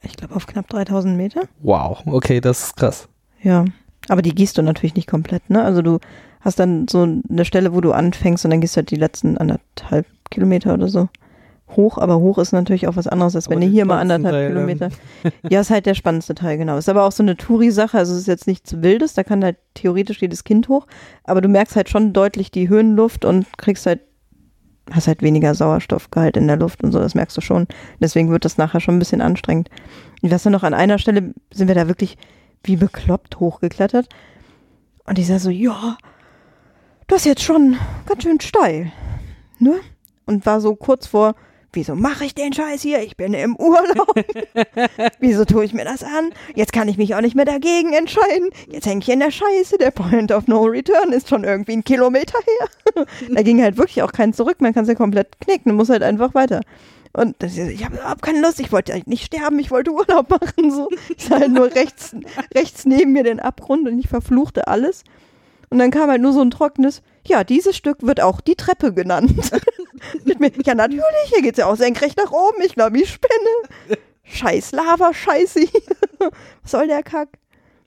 [0.00, 1.42] ich glaube auf knapp 3000 Meter.
[1.60, 3.10] Wow, okay, das ist krass.
[3.42, 3.66] Ja,
[4.08, 5.62] aber die gehst du natürlich nicht komplett, ne?
[5.62, 5.98] Also du
[6.44, 9.38] hast dann so eine Stelle, wo du anfängst und dann gehst du halt die letzten
[9.38, 11.08] anderthalb Kilometer oder so
[11.76, 14.34] hoch, aber hoch ist natürlich auch was anderes, als Aber wenn du hier mal anderthalb
[14.34, 14.90] Teil, Kilometer.
[15.50, 16.76] Ja, ist halt der spannendste Teil, genau.
[16.76, 19.56] Ist aber auch so eine Touri-Sache, also es ist jetzt nichts Wildes, da kann halt
[19.74, 20.86] theoretisch jedes Kind hoch,
[21.24, 24.00] aber du merkst halt schon deutlich die Höhenluft und kriegst halt,
[24.90, 27.66] hast halt weniger Sauerstoffgehalt in der Luft und so, das merkst du schon.
[28.00, 29.70] Deswegen wird das nachher schon ein bisschen anstrengend.
[30.20, 32.18] Ich weiß noch, an einer Stelle sind wir da wirklich
[32.62, 34.08] wie bekloppt hochgeklettert
[35.06, 35.96] und ich sah so, ja,
[37.06, 38.92] das ist jetzt schon ganz schön steil,
[39.58, 39.80] ne?
[40.26, 41.34] Und war so kurz vor,
[41.74, 43.02] wieso mache ich den Scheiß hier?
[43.02, 44.14] Ich bin im Urlaub.
[45.20, 46.30] wieso tue ich mir das an?
[46.54, 48.50] Jetzt kann ich mich auch nicht mehr dagegen entscheiden.
[48.70, 49.78] Jetzt hänge ich in der Scheiße.
[49.78, 53.06] Der Point of No Return ist schon irgendwie ein Kilometer her.
[53.30, 54.60] da ging halt wirklich auch kein zurück.
[54.60, 55.70] Man kann es ja komplett knicken.
[55.70, 56.60] Du musst halt einfach weiter.
[57.12, 58.60] Und das, ich habe überhaupt keine Lust.
[58.60, 59.58] Ich wollte eigentlich nicht sterben.
[59.58, 60.70] Ich wollte Urlaub machen.
[60.70, 60.88] So.
[61.16, 62.16] Ich sah halt nur rechts,
[62.54, 65.04] rechts neben mir den Abgrund und ich verfluchte alles.
[65.74, 68.92] Und dann kam halt nur so ein trockenes, ja, dieses Stück wird auch die Treppe
[68.94, 69.34] genannt.
[70.24, 72.62] Mit mir, ja, natürlich, hier geht's ja auch senkrecht nach oben.
[72.64, 73.98] Ich glaube, ich spinne.
[74.22, 75.60] Scheiß Lava, scheiße.
[76.62, 77.28] Was soll der Kack?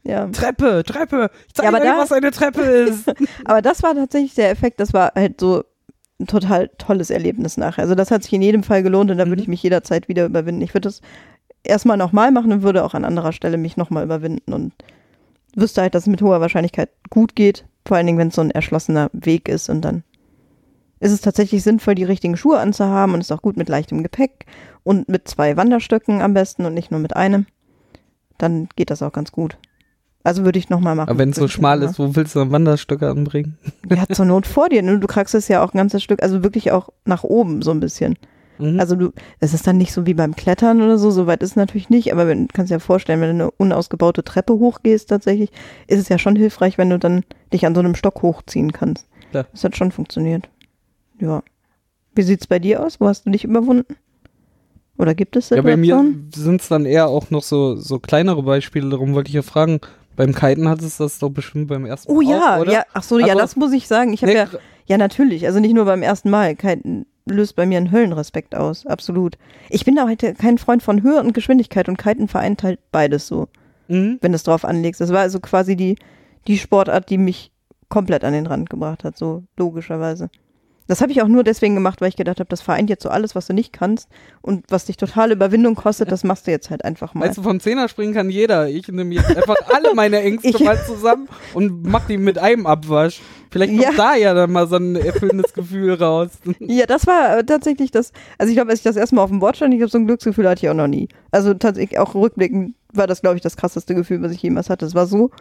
[0.04, 0.28] Ja.
[0.28, 1.30] Treppe, Treppe.
[1.48, 3.06] Ich zeig Ja, dir, da- was eine Treppe ist.
[3.46, 5.64] Aber das war tatsächlich der Effekt, das war halt so
[6.20, 7.84] ein total tolles Erlebnis nachher.
[7.84, 9.44] Also das hat sich in jedem Fall gelohnt und da würde Mhm.
[9.44, 10.62] ich mich jederzeit wieder überwinden.
[10.62, 11.00] Ich würde das
[11.64, 14.74] erstmal nochmal machen und würde auch an anderer Stelle mich nochmal überwinden und
[15.56, 17.66] wüsste halt, dass es mit hoher Wahrscheinlichkeit gut geht.
[17.88, 20.04] Vor allen Dingen, wenn es so ein erschlossener Weg ist und dann
[21.00, 24.46] ist es tatsächlich sinnvoll, die richtigen Schuhe anzuhaben und ist auch gut mit leichtem Gepäck
[24.84, 27.46] und mit zwei Wanderstöcken am besten und nicht nur mit einem.
[28.38, 29.58] Dann geht das auch ganz gut.
[30.24, 31.08] Also würde ich nochmal machen.
[31.08, 33.58] Aber wenn es so schmal ist, wo willst du dann Wanderstöcke anbringen?
[33.90, 34.82] Ja, zur Not vor dir.
[34.82, 35.00] Ne?
[35.00, 37.80] Du kriegst es ja auch ein ganzes Stück, also wirklich auch nach oben so ein
[37.80, 38.18] bisschen.
[38.60, 38.80] Mhm.
[38.80, 41.52] Also du, es ist dann nicht so wie beim Klettern oder so, so weit ist
[41.52, 45.10] es natürlich nicht, aber wenn, kannst dir ja vorstellen, wenn du eine unausgebaute Treppe hochgehst
[45.10, 45.52] tatsächlich,
[45.88, 49.08] ist es ja schon hilfreich, wenn du dann dich an so einem Stock hochziehen kannst.
[49.32, 49.46] Klar.
[49.52, 50.50] Das hat schon funktioniert.
[51.20, 51.44] Ja.
[52.16, 53.00] Wie sieht's bei dir aus?
[53.00, 53.96] Wo hast du dich überwunden?
[54.98, 56.32] Oder gibt es ja, bei mir Situationen?
[56.34, 58.90] sind es dann eher auch noch so, so kleinere Beispiele.
[58.90, 59.80] Darum wollte ich ja fragen,
[60.16, 63.04] beim Kiten hat es das doch bestimmt beim ersten Oh Mal ja, auch, ja, ach
[63.04, 64.14] so, ja, Also- das muss ich sagen.
[64.14, 64.48] Ich habe Nee, ja,
[64.88, 68.86] ja natürlich, also nicht nur beim ersten Mal, kein, löst bei mir einen Höllenrespekt aus,
[68.86, 69.38] absolut.
[69.70, 73.28] Ich bin da heute kein Freund von Höhe und Geschwindigkeit und Kiten vereint halt beides
[73.28, 73.48] so,
[73.88, 74.18] Mhm.
[74.22, 75.00] wenn du es drauf anlegst.
[75.02, 75.98] Das war also quasi die,
[76.48, 77.52] die Sportart, die mich
[77.90, 80.30] komplett an den Rand gebracht hat, so logischerweise.
[80.88, 83.10] Das habe ich auch nur deswegen gemacht, weil ich gedacht habe, das vereint jetzt so
[83.10, 84.08] alles, was du nicht kannst
[84.42, 87.28] und was dich totale Überwindung kostet, das machst du jetzt halt einfach mal.
[87.28, 88.70] Weißt du, vom Zehner springen kann jeder.
[88.70, 92.66] Ich nehme jetzt einfach alle meine Ängste Ich- mal zusammen und mach die mit einem
[92.66, 93.22] Abwasch.
[93.52, 93.92] Vielleicht kommt Ja.
[93.96, 96.30] da ja dann mal so ein erfüllendes Gefühl raus.
[96.60, 98.12] Ja, das war äh, tatsächlich das.
[98.38, 99.98] Also ich glaube, als ich das erste Mal auf dem Board stand, ich glaube, so
[99.98, 101.08] ein Glücksgefühl hatte ich auch noch nie.
[101.32, 104.86] Also tatsächlich auch rückblickend war das, glaube ich, das krasseste Gefühl, was ich jemals hatte.
[104.86, 105.32] Es war so,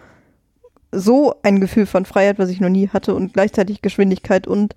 [0.92, 4.74] so ein Gefühl von Freiheit, was ich noch nie hatte und gleichzeitig Geschwindigkeit und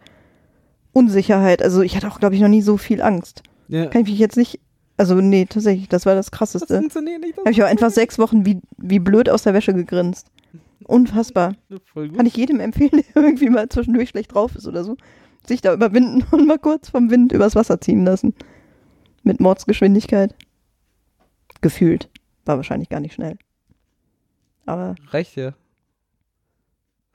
[0.93, 1.61] Unsicherheit.
[1.61, 3.43] Also ich hatte auch, glaube ich, noch nie so viel Angst.
[3.67, 3.85] Ja.
[3.87, 4.59] Kann ich mich jetzt nicht.
[4.97, 6.77] Also nee, tatsächlich, das war das Das krasseste.
[6.77, 7.37] funktioniert nicht.
[7.37, 10.27] Das Habe ich auch einfach sechs Wochen wie, wie blöd aus der Wäsche gegrinst.
[10.85, 11.55] Unfassbar.
[11.93, 14.97] Kann ich jedem empfehlen, der irgendwie mal zwischendurch schlecht drauf ist oder so.
[15.47, 18.33] sich da überwinden und mal kurz vom Wind übers Wasser ziehen lassen.
[19.23, 20.35] Mit Mordsgeschwindigkeit.
[21.61, 22.09] Gefühlt.
[22.45, 23.37] War wahrscheinlich gar nicht schnell.
[24.65, 25.53] Aber Reicht ja.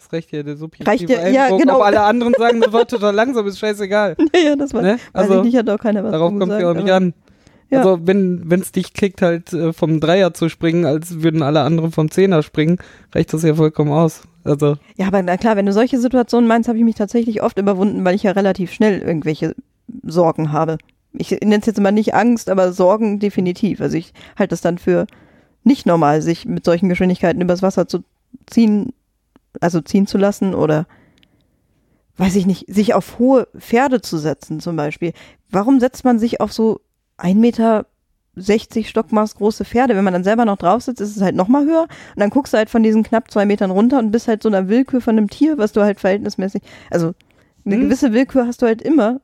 [0.05, 1.77] Das reicht ja, der subjektive Reicht ja, ja, genau.
[1.77, 4.17] Ob alle anderen sagen, das war total langsam, ist scheißegal.
[4.45, 4.99] ja, das war, Ne?
[5.13, 7.15] Also, ich nicht, hat auch keiner was darauf kommt gesagt, ja auch nicht an.
[7.71, 7.79] Ja.
[7.79, 11.91] Also, wenn es dich kickt, halt äh, vom Dreier zu springen, als würden alle anderen
[11.91, 12.79] vom Zehner springen,
[13.15, 14.23] reicht das ja vollkommen aus.
[14.45, 17.59] Also, Ja, aber na klar, wenn du solche Situationen meinst, habe ich mich tatsächlich oft
[17.59, 19.55] überwunden, weil ich ja relativ schnell irgendwelche
[20.03, 20.77] Sorgen habe.
[21.15, 23.81] Ich nenne es jetzt mal nicht Angst, aber Sorgen definitiv.
[23.81, 25.07] Also ich halte es dann für
[25.63, 28.05] nicht normal, sich mit solchen Geschwindigkeiten übers Wasser zu
[28.47, 28.93] ziehen,
[29.61, 30.87] also ziehen zu lassen oder
[32.17, 35.13] weiß ich nicht, sich auf hohe Pferde zu setzen zum Beispiel.
[35.51, 36.81] Warum setzt man sich auf so
[37.19, 37.87] 1,60 Meter
[38.85, 39.97] Stockmaß große Pferde?
[39.97, 41.83] Wenn man dann selber noch drauf sitzt, ist es halt noch mal höher.
[41.83, 44.49] Und dann guckst du halt von diesen knapp zwei Metern runter und bist halt so
[44.49, 47.15] einer Willkür von einem Tier, was du halt verhältnismäßig, also
[47.65, 47.83] eine Hm.
[47.83, 49.21] gewisse Willkür hast du halt immer.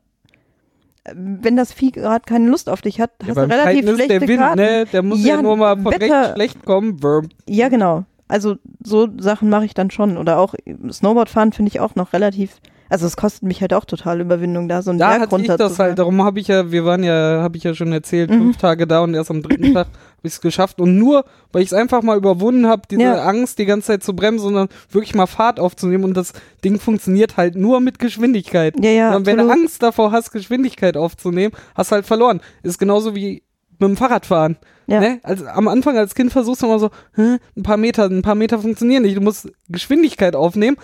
[1.14, 4.18] Wenn das Vieh gerade keine Lust auf dich hat, ja, hast du beim relativ schlechte
[4.18, 4.60] der Wind, Karten.
[4.60, 4.86] ne?
[4.92, 7.02] Der muss ja, Ja, nur mal von Wetter- rechts schlecht kommen.
[7.02, 7.26] Verb.
[7.48, 8.04] Ja, genau.
[8.30, 10.16] Also so Sachen mache ich dann schon.
[10.16, 10.54] Oder auch
[10.90, 12.60] Snowboardfahren finde ich auch noch relativ.
[12.88, 15.48] Also es kostet mich halt auch total Überwindung, da so einen Da Berg hatte ich
[15.48, 18.30] runter das halt, darum habe ich ja, wir waren ja, habe ich ja schon erzählt,
[18.30, 18.38] Mhm.
[18.38, 20.80] fünf Tage da und erst am dritten Tag habe ich es geschafft.
[20.80, 23.22] Und nur, weil ich es einfach mal überwunden habe, diese Ja.
[23.22, 26.32] Angst die ganze Zeit zu bremsen, sondern wirklich mal Fahrt aufzunehmen und das
[26.64, 28.74] Ding funktioniert halt nur mit Geschwindigkeit.
[28.82, 29.62] Ja, ja, und wenn du absolut.
[29.62, 32.40] Angst davor hast, Geschwindigkeit aufzunehmen, hast du halt verloren.
[32.64, 33.44] Ist genauso wie
[33.78, 34.56] mit dem Fahrradfahren.
[34.90, 35.00] Ja.
[35.00, 35.20] Ne?
[35.22, 38.34] Also am Anfang als Kind versuchst du immer so, hä, ein paar Meter, ein paar
[38.34, 39.16] Meter funktionieren nicht.
[39.16, 40.76] Du musst Geschwindigkeit aufnehmen,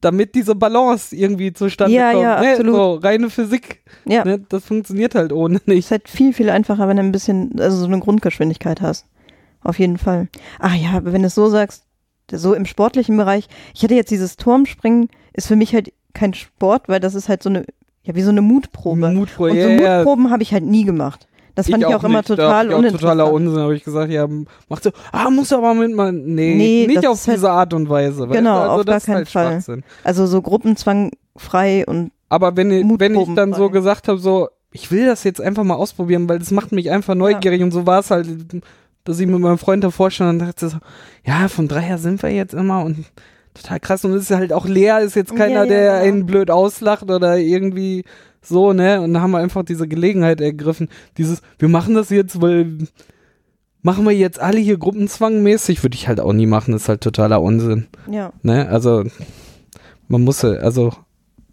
[0.00, 2.22] damit diese Balance irgendwie zustande Ja, kommt.
[2.22, 2.50] ja, ne?
[2.52, 2.74] absolut.
[2.74, 3.82] So reine Physik.
[4.06, 4.24] Ja.
[4.24, 4.38] Ne?
[4.48, 5.90] Das funktioniert halt ohne ist nicht.
[5.90, 9.06] halt viel, viel einfacher, wenn du ein bisschen, also so eine Grundgeschwindigkeit hast.
[9.62, 10.28] Auf jeden Fall.
[10.58, 11.84] Ah ja, aber wenn du es so sagst,
[12.32, 16.88] so im sportlichen Bereich, ich hatte jetzt dieses Turmspringen, ist für mich halt kein Sport,
[16.88, 17.64] weil das ist halt so eine,
[18.02, 19.10] ja, wie so eine Mutprobe.
[19.10, 19.96] Mutprobe, Und so ja, ja.
[19.98, 21.26] Mutproben habe ich halt nie gemacht.
[21.54, 22.30] Das fand ich, auch, immer nicht.
[22.30, 23.00] Da total ich auch uninteressant.
[23.02, 24.26] totaler Unsinn, habe ich gesagt, ja,
[24.68, 27.88] macht so, ah, muss aber mit mal, nee, Nee, nicht auf halt- diese Art und
[27.88, 28.26] Weise.
[28.28, 29.82] Genau, also auf gar das ist keinen halt Fall.
[30.04, 34.48] Also so Gruppenzwang frei und Aber wenn, ich- wenn ich dann so gesagt habe, so,
[34.72, 37.86] ich will das jetzt einfach mal ausprobieren, weil das macht mich einfach neugierig und so
[37.86, 38.28] war es halt,
[39.04, 40.76] dass ich mit meinem Freund davor stand und dachte so,
[41.26, 43.04] ja, vom Dreier sind wir jetzt immer und
[43.54, 46.04] total krass und es ist halt auch leer, ist jetzt keiner, Ja, ja, der genau.
[46.04, 48.04] einen blöd auslacht oder irgendwie
[48.42, 52.40] so, ne, und da haben wir einfach diese Gelegenheit ergriffen, dieses, wir machen das jetzt,
[52.40, 52.78] weil
[53.82, 57.00] machen wir jetzt alle hier gruppenzwangmäßig, würde ich halt auch nie machen, das ist halt
[57.02, 57.86] totaler Unsinn.
[58.10, 58.32] ja.
[58.42, 59.04] Ne, also
[60.08, 60.92] man muss, ja- also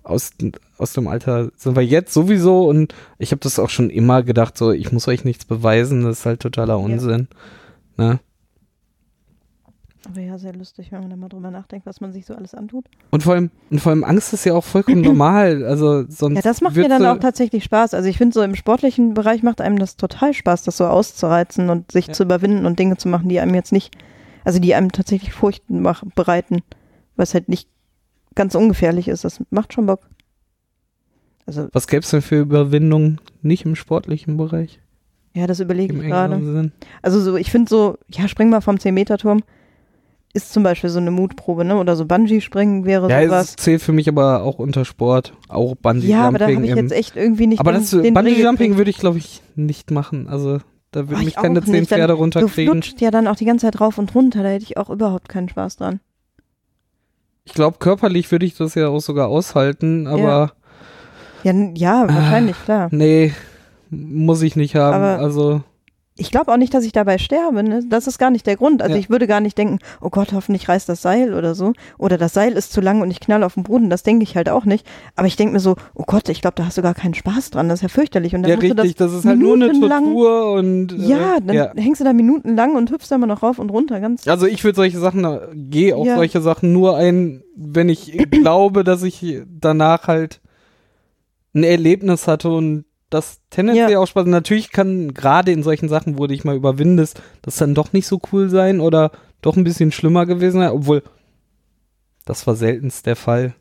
[0.04, 0.32] aus,
[0.78, 4.58] aus dem Alter sind wir jetzt sowieso und ich habe das auch schon immer gedacht,
[4.58, 7.28] so ich muss euch nichts beweisen, das ist halt totaler Unsinn.
[7.98, 8.20] Ne?
[10.10, 12.54] Aber ja, sehr lustig, wenn man da mal drüber nachdenkt, was man sich so alles
[12.54, 12.86] antut.
[13.12, 15.66] Und vor allem, und vor allem Angst ist ja auch vollkommen normal.
[15.66, 17.94] Also sonst Ja, das macht mir dann auch tatsächlich Spaß.
[17.94, 21.70] Also ich finde so im sportlichen Bereich macht einem das total Spaß, das so auszureizen
[21.70, 22.14] und sich Ja.
[22.14, 23.96] zu überwinden und Dinge zu machen, die einem jetzt nicht,
[24.46, 26.62] also die einem tatsächlich Furcht mach, bereiten,
[27.18, 27.68] was halt nicht
[28.36, 29.26] ganz ungefährlich ist.
[29.26, 30.08] Das macht schon Bock.
[31.46, 34.80] Also Was gäbe es denn für Überwindung nicht im sportlichen Bereich?
[35.34, 36.44] ja, das überlege ich gerade.
[36.44, 36.72] Sinn?
[37.04, 39.44] Also so, ich finde so, ja, spring mal vom 10-Meter-Turm
[40.34, 41.78] ist zum Beispiel so eine Mutprobe, ne?
[41.78, 43.50] Oder so Bungee-Springen wäre Ja, sowas.
[43.52, 46.76] es zählt für mich aber auch unter Sport, auch Bungee Ja, aber da habe ich
[46.76, 48.78] jetzt echt irgendwie nicht aber den, das den Dreh Bungee Jumping gekriegt.
[48.78, 50.28] würde ich glaube ich nicht machen.
[50.28, 50.60] Also
[50.92, 51.92] da Oh, würden mich ich keine zehn nicht.
[51.92, 52.74] Dann- Pferde Du runterkriegen.
[52.74, 55.28] flutscht ja dann auch die ganze Zeit rauf und runter, da hätte ich auch überhaupt
[55.30, 56.00] keinen Spaß dran.
[57.46, 60.52] Ich glaube, körperlich würde ich das ja auch sogar aushalten, aber
[61.44, 62.08] Ja, ja Ah.
[62.14, 62.90] wahrscheinlich, klar.
[62.92, 63.34] nee,
[63.90, 64.96] muss ich nicht haben.
[64.96, 65.62] Aber- also,
[66.20, 67.64] Ich glaube auch nicht, dass ich dabei sterbe.
[67.64, 67.84] Ne?
[67.88, 68.82] Das ist gar nicht der Grund.
[68.82, 69.00] Also Ja.
[69.00, 71.74] ich würde gar nicht denken, oh Gott, hoffentlich reißt das Seil oder so.
[71.98, 73.90] Oder das Seil ist zu lang und ich knall auf den Boden.
[73.90, 74.86] Das denke ich halt auch nicht.
[75.16, 77.52] Aber ich denke mir so, oh Gott, ich glaube, da hast du gar keinen Spaß
[77.52, 77.70] dran.
[77.70, 78.34] Das ist ja fürchterlich.
[78.36, 80.92] Und dann ja, richtig, das, ist halt nur eine Tortur und.
[80.94, 81.72] Äh, Ja, dann ja.
[81.76, 84.00] hängst du da minutenlang und hüpfst da mal noch rauf und runter.
[84.00, 86.16] Ganz Also, ich würde solche Sachen, äh, gehe auf Ja.
[86.16, 90.42] solche Sachen nur ein, wenn ich glaube, dass ich danach halt
[91.54, 94.00] ein Erlebnis hatte und das tendenziell Ja.
[94.00, 94.26] auch Spaß.
[94.28, 98.08] Natürlich kann gerade in solchen Sachen, wo du dich mal überwindest, das dann doch nicht
[98.08, 101.04] so cool sein oder doch ein bisschen schlimmer gewesen sein, obwohl
[102.26, 103.56] das war seltenst der Fall.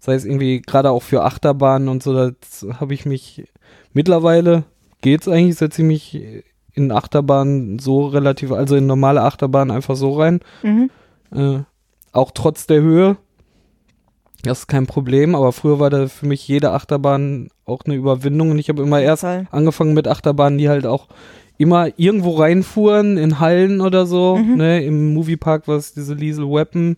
[0.00, 3.44] Sei es irgendwie gerade auch für Achterbahnen und so, das habe ich mich
[3.92, 4.64] mittlerweile
[5.00, 10.12] geht's eigentlich, setze ich mich in Achterbahnen so relativ, also in normale Achterbahnen einfach so
[10.18, 10.40] rein.
[10.62, 10.90] mhm.
[11.30, 11.60] Äh,
[12.12, 13.18] auch trotz der Höhe.
[14.42, 18.52] Das ist kein Problem, aber früher war da für mich jede Achterbahn auch eine Überwindung
[18.52, 19.46] und ich habe immer erst Fall.
[19.50, 21.08] angefangen mit Achterbahnen, die halt auch
[21.56, 24.36] immer irgendwo reinfuhren, in Hallen oder so.
[24.36, 24.56] Mhm.
[24.56, 24.84] Ne?
[24.84, 26.96] Im Moviepark war es diese Liesel Weapon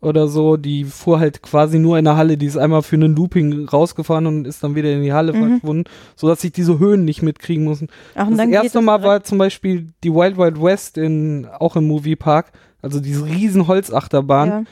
[0.00, 3.14] oder so, die fuhr halt quasi nur in der Halle, die ist einmal für einen
[3.16, 5.50] Looping rausgefahren und ist dann wieder in die Halle Mhm.
[5.58, 5.84] verschwunden,
[6.16, 7.88] sodass ich diese Höhen nicht mitkriegen musste.
[8.14, 12.52] Ach, Das erste Mal war zum Beispiel die Wild Wild West in, auch im Moviepark,
[12.80, 14.48] also diese riesen Holzachterbahn.
[14.48, 14.62] Ja,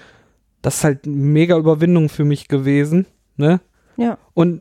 [0.68, 3.07] Das ist halt eine mega Überwindung für mich gewesen,
[3.38, 3.61] ne?
[3.96, 4.18] ja.
[4.35, 4.61] Und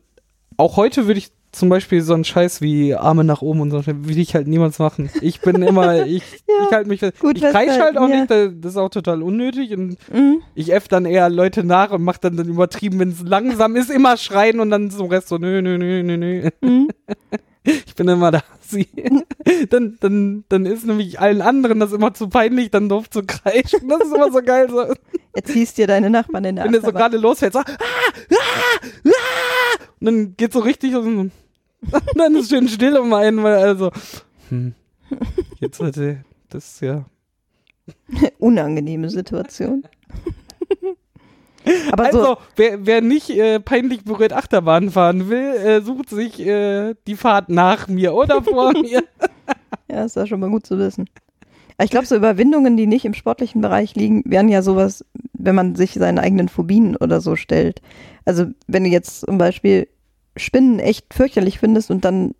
[0.55, 3.85] auch heute würde ich zum Beispiel so einen Scheiß wie Arme nach oben und so,
[3.85, 5.09] würde ich halt niemals machen.
[5.21, 8.63] Ich bin immer, ich, Ja, ich halte mich, gut ich kreische halt auch festhalten, nicht,
[8.65, 10.41] das ist auch total unnötig und Mhm.
[10.55, 13.89] ich F dann eher Leute nach und mach dann, dann übertrieben, wenn es langsam ist,
[13.91, 16.49] immer schreien und dann zum Rest so, nö, nö, nö, nö, nö.
[16.61, 16.87] Mhm.
[17.85, 18.43] Ich bin immer da.
[18.67, 18.87] Sie.
[19.69, 23.87] dann, dann, dann ist nämlich allen anderen das immer zu peinlich, dann doof zu kreischen.
[23.87, 24.69] Das ist immer so geil.
[24.69, 24.93] So,
[25.35, 28.37] Jetzt ziehst dir deine Nachbarn in der wenn du so gerade losfährst, so, ah, ah,
[29.05, 31.31] ah, und dann geht so richtig und
[32.15, 33.91] dann ist schön still um einen, weil also,
[34.49, 34.73] hm,
[35.59, 37.05] jetzt heute, das ist ja.
[38.39, 39.83] Unangenehme Situation.
[41.91, 46.39] Aber Also, so, wer, wer nicht äh, peinlich berührt Achterbahn fahren will, äh, sucht sich
[46.39, 49.03] äh, die Fahrt nach mir oder vor mir.
[49.89, 51.09] ja, ist ja schon mal gut zu wissen.
[51.77, 55.53] Aber ich glaube, so Überwindungen, die nicht im sportlichen Bereich liegen, wären ja sowas, wenn
[55.55, 57.81] man sich seinen eigenen Phobien oder so stellt.
[58.25, 59.87] Also, wenn du jetzt zum Beispiel
[60.35, 62.33] Spinnen echt fürchterlich findest und dann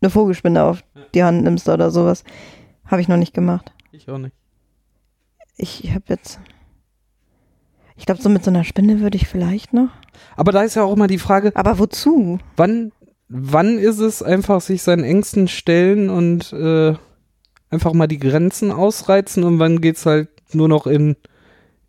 [0.00, 0.82] eine Vogelspinne auf
[1.14, 2.24] die Hand nimmst oder sowas,
[2.86, 3.72] habe ich noch nicht gemacht.
[3.92, 4.34] Ich auch nicht.
[5.56, 6.40] Ich habe jetzt.
[8.02, 9.86] Ich glaube, so mit so einer Spinne würde ich vielleicht noch.
[10.36, 12.40] Aber da ist ja auch immer die Frage, Aber wozu?
[12.56, 12.90] wann,
[13.28, 16.94] wann ist es einfach sich seinen Ängsten stellen und äh,
[17.70, 21.14] einfach mal die Grenzen ausreizen und wann geht's halt nur noch in,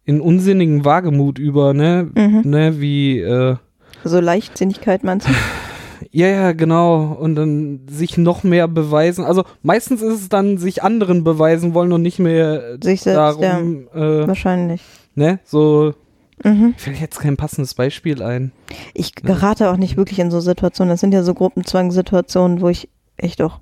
[0.05, 2.07] in unsinnigen Wagemut über, ne?
[2.13, 2.41] Mhm.
[2.43, 3.55] Ne, wie, äh,
[4.03, 5.31] So Leichtsinnigkeit meinst du?
[6.11, 7.05] ja, ja, genau.
[7.19, 9.25] Und dann sich noch mehr beweisen.
[9.25, 13.49] Also meistens ist es dann sich anderen beweisen wollen und nicht mehr Sich selbst, ja.
[13.49, 14.83] darum, äh, Wahrscheinlich.
[15.15, 15.39] ne?
[15.43, 15.95] So,
[16.43, 16.73] Mhm.
[16.77, 18.51] fällt jetzt kein passendes Beispiel ein.
[18.93, 20.89] Ich gerate auch nicht wirklich in so Situationen.
[20.91, 23.59] Das sind ja so Gruppenzwangssituationen, wo ich echt auch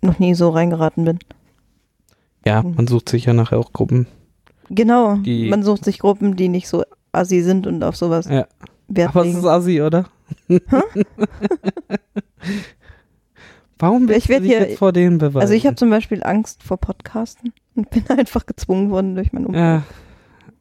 [0.00, 1.18] noch nie so reingeraten bin.
[2.46, 2.74] Ja, Mhm.
[2.76, 4.06] man sucht sich ja nachher auch Gruppen.
[4.70, 5.16] Genau.
[5.16, 8.46] Man sucht sich Gruppen, die nicht so assi sind und auf sowas Ja.
[8.88, 9.48] Wert Aber es ist legen.
[9.48, 10.04] assi, oder?
[13.78, 15.40] Warum willst Ich du dich hier- jetzt vor denen beweisen?
[15.40, 19.46] Also ich habe zum Beispiel Angst vor Podcasten und bin einfach gezwungen worden durch mein
[19.46, 19.62] Umfeld.
[19.64, 19.82] Ja,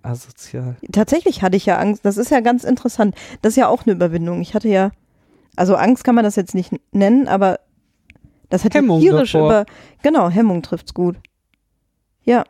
[0.03, 0.75] asozial.
[0.91, 2.05] Tatsächlich hatte ich ja Angst.
[2.05, 3.15] Das ist ja ganz interessant.
[3.41, 4.41] Das ist ja auch eine Überwindung.
[4.41, 4.91] Ich hatte ja,
[5.55, 7.59] also Angst kann man das jetzt nicht nennen, aber
[8.49, 9.47] das hat ja Hemmung tierisch davor.
[9.47, 9.65] über,
[10.03, 11.17] genau, Hemmung trifft's gut.
[12.23, 12.43] Ja.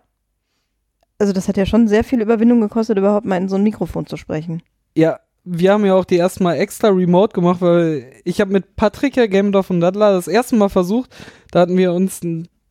[1.19, 4.07] Also das hat ja schon sehr viel Überwindung gekostet, überhaupt mal in so ein Mikrofon
[4.07, 4.63] zu sprechen.
[4.95, 8.75] Ja, wir haben ja auch die erste Mal extra remote gemacht, weil ich habe mit
[8.75, 11.15] Patrick ja Gamedorf und Daddler das erste Mal versucht.
[11.51, 12.21] Da hatten wir uns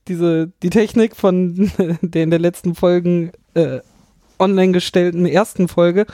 [0.09, 1.71] diese, die Technik von
[2.03, 3.81] der in der letzten Folgen äh,
[4.41, 6.07] online gestellten ersten Folge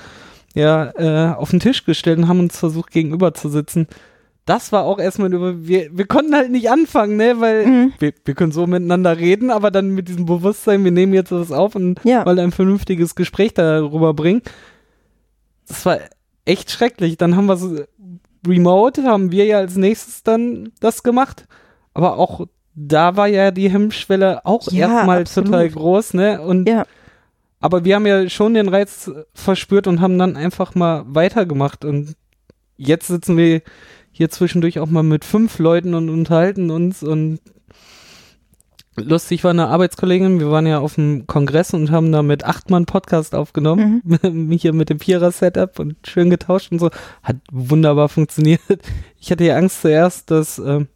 [0.55, 3.87] ja äh, auf den Tisch gestellt und haben uns versucht gegenüber zu sitzen.
[4.47, 7.93] Das war auch erstmal über, wir, wir konnten halt nicht anfangen, ne, weil Mhm.
[7.99, 11.51] wir, wir können so miteinander reden, aber dann mit diesem Bewusstsein, wir nehmen jetzt was
[11.53, 12.25] auf und Ja.
[12.25, 14.43] mal ein vernünftiges Gespräch darüber bringen.
[15.69, 15.99] Das war
[16.45, 17.17] echt schrecklich.
[17.17, 17.81] Dann haben wir so
[18.47, 21.47] remote, haben wir ja als nächstes dann das gemacht.
[21.93, 26.41] Aber auch da war ja die Hemmschwelle auch Ja, erstmal total groß, ne?
[26.41, 26.87] Und Ja.
[27.67, 31.85] Aber wir haben ja schon den Reiz verspürt und haben dann einfach mal weitergemacht.
[31.85, 32.15] Und
[32.77, 33.61] jetzt sitzen wir
[34.13, 37.03] hier zwischendurch auch mal mit fünf Leuten und unterhalten uns.
[37.03, 37.41] Und
[38.95, 42.71] lustig war eine Arbeitskollegin, wir waren ja auf dem Kongress und haben da mit acht
[42.71, 44.01] Mann Podcast aufgenommen.
[44.61, 46.91] hier mit dem Vierer-Setup und schön getauscht und so.
[47.25, 48.61] Hat wunderbar funktioniert.
[49.19, 50.87] Ich hatte ja Angst zuerst, dass ähm,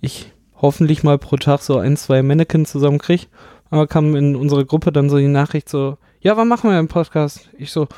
[0.00, 3.26] ich hoffentlich mal pro Tag so ein, zwei Mannequins zusammenkriege.
[3.70, 6.88] Aber kam in unsere Gruppe dann so die Nachricht so, ja, wann machen wir einen
[6.88, 7.50] Podcast?
[7.58, 7.88] Ich so,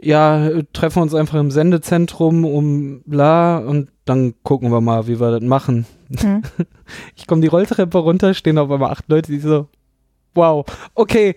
[0.00, 5.20] ja, treffen wir uns einfach im Sendezentrum um bla und dann gucken wir mal, wie
[5.20, 5.86] wir das machen.
[6.08, 6.42] Mhm.
[7.16, 9.68] Ich komme die Rolltreppe runter, stehen auf einmal acht Leute, die so,
[10.34, 11.34] wow, okay,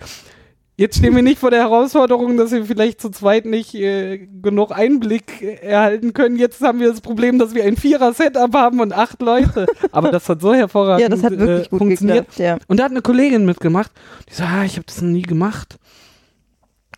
[0.78, 4.72] jetzt stehen wir nicht vor der Herausforderung, dass wir vielleicht zu zweit nicht äh, genug
[4.72, 6.38] Einblick äh, erhalten können.
[6.38, 9.66] Jetzt haben wir das Problem, dass wir ein Vierer-Setup haben und acht Leute.
[9.92, 12.30] Aber das hat so hervorragend Ja, das hat wirklich äh, gut funktioniert.
[12.30, 12.58] geklappt, ja.
[12.68, 13.92] Und da hat eine Kollegin mitgemacht.
[14.30, 15.78] Die so, ah, ich habe das noch nie gemacht.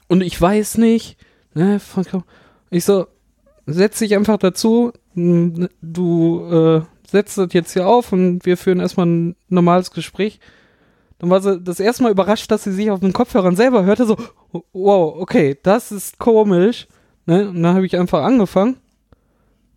[0.07, 1.17] Und ich weiß nicht.
[1.53, 1.81] Ne,
[2.69, 3.07] ich so,
[3.65, 4.91] setz dich einfach dazu.
[5.15, 10.39] Du äh, setzt das jetzt hier auf und wir führen erstmal ein normales Gespräch.
[11.19, 14.05] Dann war sie das erste Mal überrascht, dass sie sich auf den Kopfhörern selber hörte.
[14.05, 14.17] So,
[14.73, 16.87] wow, okay, das ist komisch.
[17.25, 17.49] Ne?
[17.49, 18.77] Und dann habe ich einfach angefangen.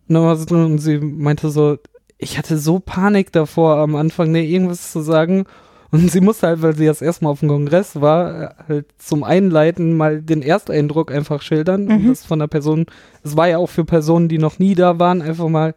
[0.07, 1.77] Und dann war sie drin und sie meinte so,
[2.17, 5.45] ich hatte so Panik davor am Anfang, ne, irgendwas zu sagen.
[5.89, 9.23] Und sie musste halt, weil sie das erste Mal auf dem Kongress war, halt zum
[9.23, 11.87] Einleiten mal den Ersteindruck einfach schildern.
[11.89, 12.07] Und Mhm.
[12.09, 12.85] das von der Person,
[13.23, 15.73] es war ja auch für Personen, die noch nie da waren, einfach mal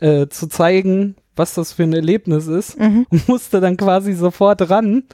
[0.00, 2.78] äh, zu zeigen, was das für ein Erlebnis ist.
[2.78, 3.06] Mhm.
[3.10, 4.94] Und musste dann quasi sofort ran.
[4.96, 5.04] Und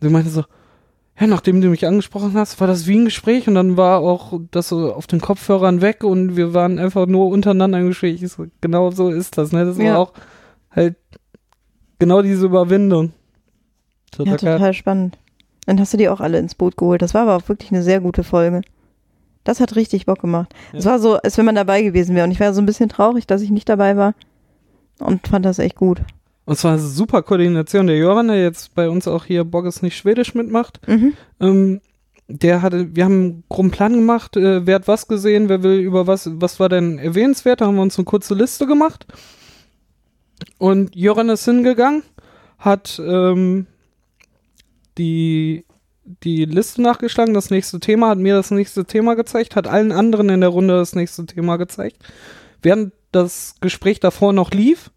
[0.00, 0.44] sie meinte so,
[1.20, 4.38] ja, nachdem du mich angesprochen hast, war das wie ein Gespräch und dann war auch
[4.50, 8.20] das so auf den Kopfhörern weg und wir waren einfach nur untereinander im Gespräch.
[8.22, 9.64] Ich so, genau so ist das, ne?
[9.64, 9.92] Das Ja.
[9.94, 10.12] war auch
[10.70, 10.96] halt
[12.00, 13.12] genau diese Überwindung.
[14.18, 14.56] Ja, Total geil.
[14.58, 15.18] total spannend.
[15.66, 17.00] Dann hast du die auch alle ins Boot geholt.
[17.00, 18.62] Das war aber auch wirklich eine sehr gute Folge.
[19.44, 20.52] Das hat richtig Bock gemacht.
[20.72, 20.92] Es Ja.
[20.92, 22.24] war so, als wenn man dabei gewesen wäre.
[22.26, 24.14] Und ich war so ein bisschen traurig, dass ich nicht dabei war.
[24.98, 26.00] Und fand das echt gut.
[26.46, 27.86] Und zwar super Koordination.
[27.86, 31.12] Der Joran, der jetzt bei uns auch hier Boggis nicht Schwedisch mitmacht, Mhm.
[31.40, 31.80] ähm,
[32.28, 35.78] der hatte, wir haben einen groben Plan gemacht, äh, wer hat was gesehen, wer will
[35.78, 39.06] über was, was war denn erwähnenswert, da haben wir uns eine kurze Liste gemacht.
[40.58, 42.02] Und Joran ist hingegangen,
[42.58, 43.66] hat ähm,
[44.98, 45.64] die,
[46.22, 50.28] die Liste nachgeschlagen, das nächste Thema, hat mir das nächste Thema gezeigt, hat allen anderen
[50.30, 51.98] in der Runde das nächste Thema gezeigt.
[52.62, 54.90] Während das Gespräch davor noch lief,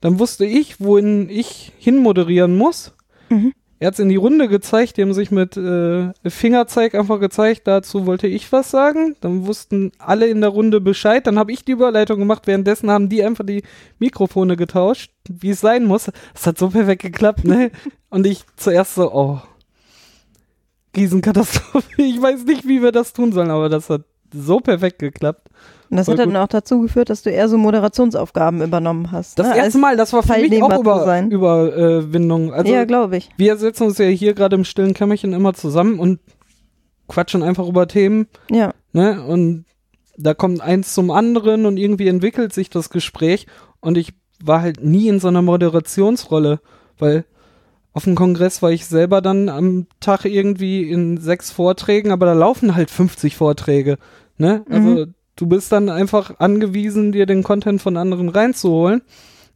[0.00, 2.92] dann wusste ich, wohin ich hinmoderieren muss.
[3.28, 3.52] Mhm.
[3.78, 7.62] Er hat es in die Runde gezeigt, die haben sich mit äh, Fingerzeig einfach gezeigt,
[7.64, 9.16] dazu wollte ich was sagen.
[9.22, 13.08] Dann wussten alle in der Runde Bescheid, dann habe ich die Überleitung gemacht, währenddessen haben
[13.08, 13.62] die einfach die
[13.98, 16.10] Mikrofone getauscht, wie es sein muss.
[16.34, 17.70] Das hat so perfekt geklappt, ne?
[18.10, 19.40] Und ich zuerst so, oh,
[20.94, 22.02] Riesenkatastrophe.
[22.02, 24.02] Ich weiß nicht, wie wir das tun sollen, aber das hat
[24.32, 25.48] so perfekt geklappt.
[25.90, 26.38] Und das Voll hat dann gut.
[26.38, 29.38] auch dazu geführt, dass du eher so Moderationsaufgaben übernommen hast.
[29.40, 29.56] Das ne?
[29.56, 31.30] erste Mal, das war für mich auch über, sein.
[31.32, 32.52] Überwindung.
[32.52, 33.28] Also, ja, glaube ich.
[33.36, 36.20] wir setzen uns ja hier gerade im stillen Kämmerchen immer zusammen und
[37.08, 38.72] quatschen einfach über Themen, Ja.
[38.92, 39.20] ne?
[39.26, 39.64] Und
[40.16, 43.46] da kommt eins zum anderen und irgendwie entwickelt sich das Gespräch
[43.80, 46.60] und ich war halt nie in so einer Moderationsrolle,
[46.98, 47.24] weil
[47.92, 52.32] auf dem Kongress war ich selber dann am Tag irgendwie in sechs Vorträgen, aber da
[52.34, 53.98] laufen halt 50 Vorträge,
[54.38, 54.64] ne?
[54.70, 55.06] Also
[55.40, 59.02] du bist dann einfach angewiesen, dir den Content von anderen reinzuholen,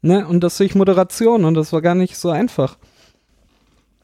[0.00, 0.26] ne?
[0.26, 2.78] Und das durch Moderation und das war gar nicht so einfach.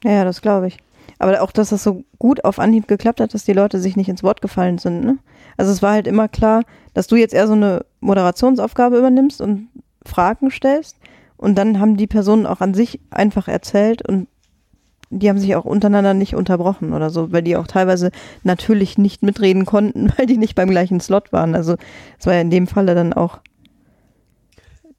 [0.04, 0.78] Ja, das glaube ich.
[1.18, 4.08] Aber auch, dass das so gut auf Anhieb geklappt hat, dass die Leute sich nicht
[4.08, 5.04] ins Wort gefallen sind.
[5.04, 5.18] Ne?
[5.56, 6.62] Also es war halt immer klar,
[6.94, 9.68] dass du jetzt eher so eine Moderationsaufgabe übernimmst und
[10.06, 10.96] Fragen stellst.
[11.36, 14.28] Und dann haben die Personen auch an sich einfach erzählt und
[15.10, 18.12] die haben sich auch untereinander nicht unterbrochen oder so, weil die auch teilweise
[18.44, 21.54] natürlich nicht mitreden konnten, weil die nicht beim gleichen Slot waren.
[21.54, 21.76] Also
[22.18, 23.38] es war ja in dem Falle dann auch.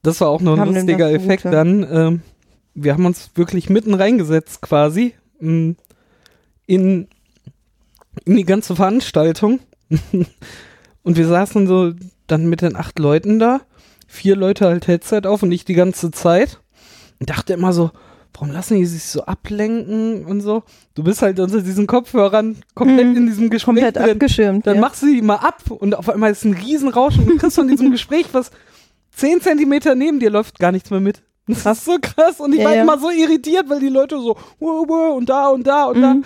[0.02, 1.56] Das war auch noch ein lustiger Effekt zugute.
[1.56, 1.86] dann.
[1.90, 2.22] Ähm,
[2.74, 5.74] wir haben uns wirklich mitten reingesetzt quasi mh,
[6.66, 7.08] in,
[8.24, 9.60] in die ganze Veranstaltung.
[11.02, 11.92] und wir saßen so
[12.26, 13.60] dann mit den acht Leuten da.
[14.08, 16.60] Vier Leute halt Headset auf und ich die ganze Zeit.
[17.20, 17.92] Und dachte immer so,
[18.34, 20.62] warum lassen die sich so ablenken und so?
[20.94, 23.16] Du bist halt unter diesen Kopfhörern komplett Mhm.
[23.16, 24.10] in diesem Gespräch Komplett drin.
[24.10, 24.66] abgeschirmt.
[24.66, 24.80] Dann ja.
[24.80, 27.68] machst du die mal ab und auf einmal ist ein Riesenrauschen und du kriegst von
[27.68, 28.50] diesem Gespräch, was
[29.14, 31.22] zehn Zentimeter neben dir läuft, gar nichts mehr mit.
[31.46, 32.82] Das ist so krass und ich Ja, war ja.
[32.82, 36.14] immer so irritiert, weil die Leute so wow, wow, und da und da und da.
[36.14, 36.24] Mhm.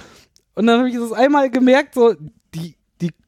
[0.54, 2.14] Und dann habe ich das einmal gemerkt, so,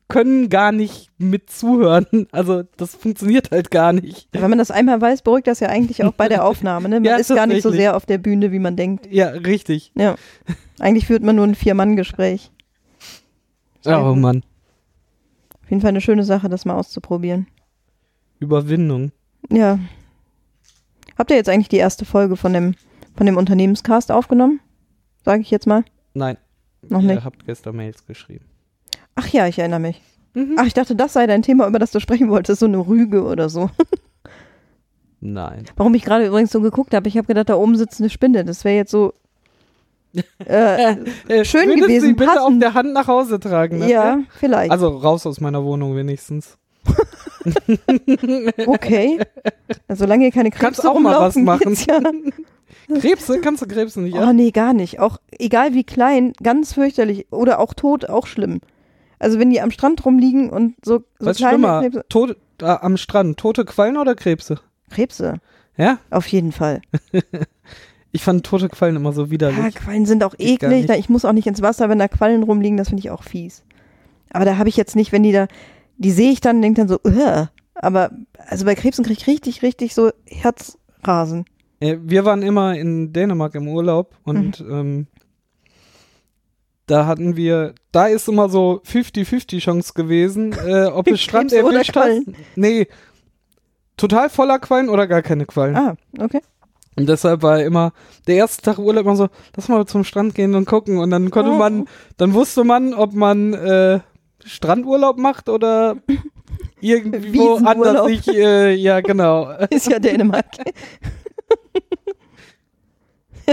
[0.08, 2.06] können gar nicht mit zuhören.
[2.32, 4.28] Also das funktioniert halt gar nicht.
[4.32, 6.88] Wenn man das einmal weiß, beruhigt das ja eigentlich auch bei der Aufnahme.
[6.88, 6.96] Ne?
[6.96, 9.06] Man Ja, ist gar nicht so sehr auf der Bühne, wie man denkt.
[9.10, 9.92] Ja, richtig.
[9.96, 10.16] Ja.
[10.78, 12.50] Eigentlich führt man nur ein Vier-Mann-Gespräch.
[13.86, 14.42] Oh Mann.
[15.62, 17.46] Auf jeden Fall eine schöne Sache, das mal auszuprobieren.
[18.38, 19.12] Überwindung.
[19.50, 19.78] Ja.
[21.18, 22.74] Habt ihr jetzt eigentlich die erste Folge von dem,
[23.16, 24.60] von dem Unternehmenscast aufgenommen?
[25.24, 25.84] Sage ich jetzt mal.
[26.14, 26.36] Nein.
[26.88, 27.24] Noch Ihr nicht.
[27.24, 28.44] habt gestern Mails geschrieben.
[29.18, 30.00] Ach ja, ich erinnere mich.
[30.34, 30.54] Mhm.
[30.58, 32.60] Ach, ich dachte, das sei dein Thema, über das du sprechen wolltest.
[32.60, 33.68] So eine Rüge oder so.
[35.20, 35.64] Nein.
[35.76, 38.44] Warum ich gerade übrigens so geguckt habe, ich habe gedacht, da oben sitzt eine Spinne.
[38.44, 39.12] Das wäre jetzt so.
[40.44, 40.94] Äh,
[41.28, 43.78] Äh, Schön gewesen, Sie bitte auf der Hand nach Hause tragen.
[43.78, 43.90] Ne?
[43.90, 44.70] ja, vielleicht.
[44.70, 46.56] Also raus aus meiner Wohnung wenigstens.
[48.66, 49.18] okay.
[49.88, 51.76] Also, solange hier keine Kannst Krebse auch mal was machen.
[51.88, 52.00] Ja.
[53.00, 53.40] Krebse?
[53.40, 54.36] Kannst du Krebse nicht Oh an?
[54.36, 55.00] nee, gar nicht.
[55.00, 57.26] Auch egal wie klein, ganz fürchterlich.
[57.32, 58.60] Oder auch tot, auch schlimm.
[59.18, 61.80] Also wenn die am Strand rumliegen und so, so Was kleine schlimmer?
[61.80, 62.04] Krebse.
[62.08, 64.60] Tote, äh, am Strand, tote Quallen oder Krebse?
[64.90, 65.34] Krebse,
[65.76, 65.98] Ja?
[66.10, 66.80] auf jeden Fall.
[68.10, 69.74] Ich fand tote Quallen immer so Ja, widerlich.
[69.74, 70.88] Quallen sind auch Geht eklig.
[70.98, 73.62] Ich muss auch nicht ins Wasser, wenn da Quallen rumliegen, das finde ich auch fies.
[74.30, 75.46] Aber da habe ich jetzt nicht, wenn die da,
[75.98, 77.48] die sehe ich dann und denke dann so, Ugh.
[77.74, 78.10] aber
[78.46, 81.44] also bei Krebsen kriege ich richtig, richtig so Herzrasen.
[81.80, 84.72] Wir waren immer in Dänemark im Urlaub und Mhm.
[84.72, 85.06] ähm,
[86.88, 91.94] da hatten wir, da ist immer so 50-50 Chance gewesen, äh, ob es Strand erwischt
[91.94, 92.10] hat.
[92.56, 92.88] Nee,
[93.96, 95.76] total voller Quallen oder gar keine Quallen.
[95.76, 96.40] Ah, okay.
[96.96, 97.92] Und deshalb war immer
[98.26, 100.98] der erste Tag Urlaub immer so, lass mal zum Strand gehen und gucken.
[100.98, 101.56] Und dann konnte Oh.
[101.56, 101.86] man,
[102.16, 104.00] dann wusste man, ob man äh,
[104.44, 105.96] Strandurlaub macht oder
[106.80, 109.48] irgendwo anders sich, äh, ja genau.
[109.70, 110.46] Ist ja Dänemark.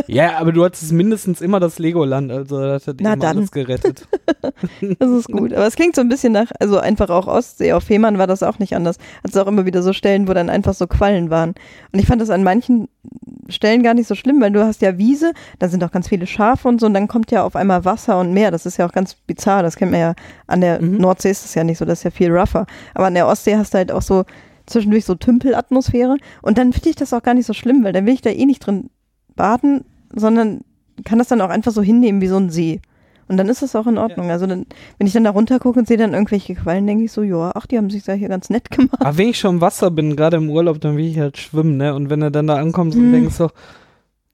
[0.08, 3.38] Ja, aber du hattest mindestens immer das Legoland, also das hat Na immer dann.
[3.38, 4.08] alles gerettet.
[5.00, 5.54] Das ist gut.
[5.54, 7.74] Aber es klingt so ein bisschen nach, also einfach auch Ostsee.
[7.74, 8.98] Auf Fehmarn war das auch nicht anders.
[9.24, 11.56] Hat es auch immer wieder so Stellen, wo dann einfach so Quallen waren.
[11.92, 12.88] Und ich fand das an manchen
[13.50, 16.28] Stellen gar nicht so schlimm, weil du hast ja Wiese, da sind auch ganz viele
[16.28, 18.52] Schafe und so und dann kommt ja auf einmal Wasser und Meer.
[18.52, 19.64] Das ist ja auch ganz bizarr.
[19.64, 20.16] Das kennt man ja
[20.48, 20.98] an der Mhm.
[20.98, 22.68] Nordsee ist das ja nicht so, das ist ja viel rougher.
[22.94, 24.26] Aber an der Ostsee hast du halt auch so
[24.68, 26.18] zwischendurch so Tümpelatmosphäre.
[26.42, 28.30] Und dann finde ich das auch gar nicht so schlimm, weil dann will ich da
[28.30, 28.90] eh nicht drin
[29.36, 30.62] baden, sondern
[31.04, 32.80] kann das dann auch einfach so hinnehmen wie so ein See.
[33.28, 34.30] Und dann ist das auch in Ordnung.
[34.30, 34.68] Also dann,
[35.00, 37.52] wenn ich dann da runter gucke und sehe dann irgendwelche Quallen, denke ich so, ja,
[37.56, 39.02] ach, die haben sich da hier ganz nett gemacht.
[39.02, 41.78] Aber wenn ich schon im Wasser bin, gerade im Urlaub, dann will ich halt schwimmen,
[41.78, 41.96] ne?
[41.96, 43.12] Und wenn du dann da ankommst und Hm.
[43.14, 43.50] denkst so,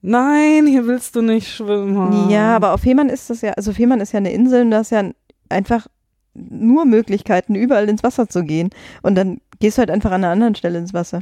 [0.01, 2.29] nein, hier willst du nicht schwimmen.
[2.29, 4.81] Ja, aber auf Fehmarn ist das ja, also Fehmarn ist ja eine Insel und da
[4.81, 5.03] ist ja
[5.49, 5.87] einfach
[6.33, 8.69] nur Möglichkeiten, überall ins Wasser zu gehen.
[9.01, 11.21] Und dann gehst du halt einfach an einer anderen Stelle ins Wasser.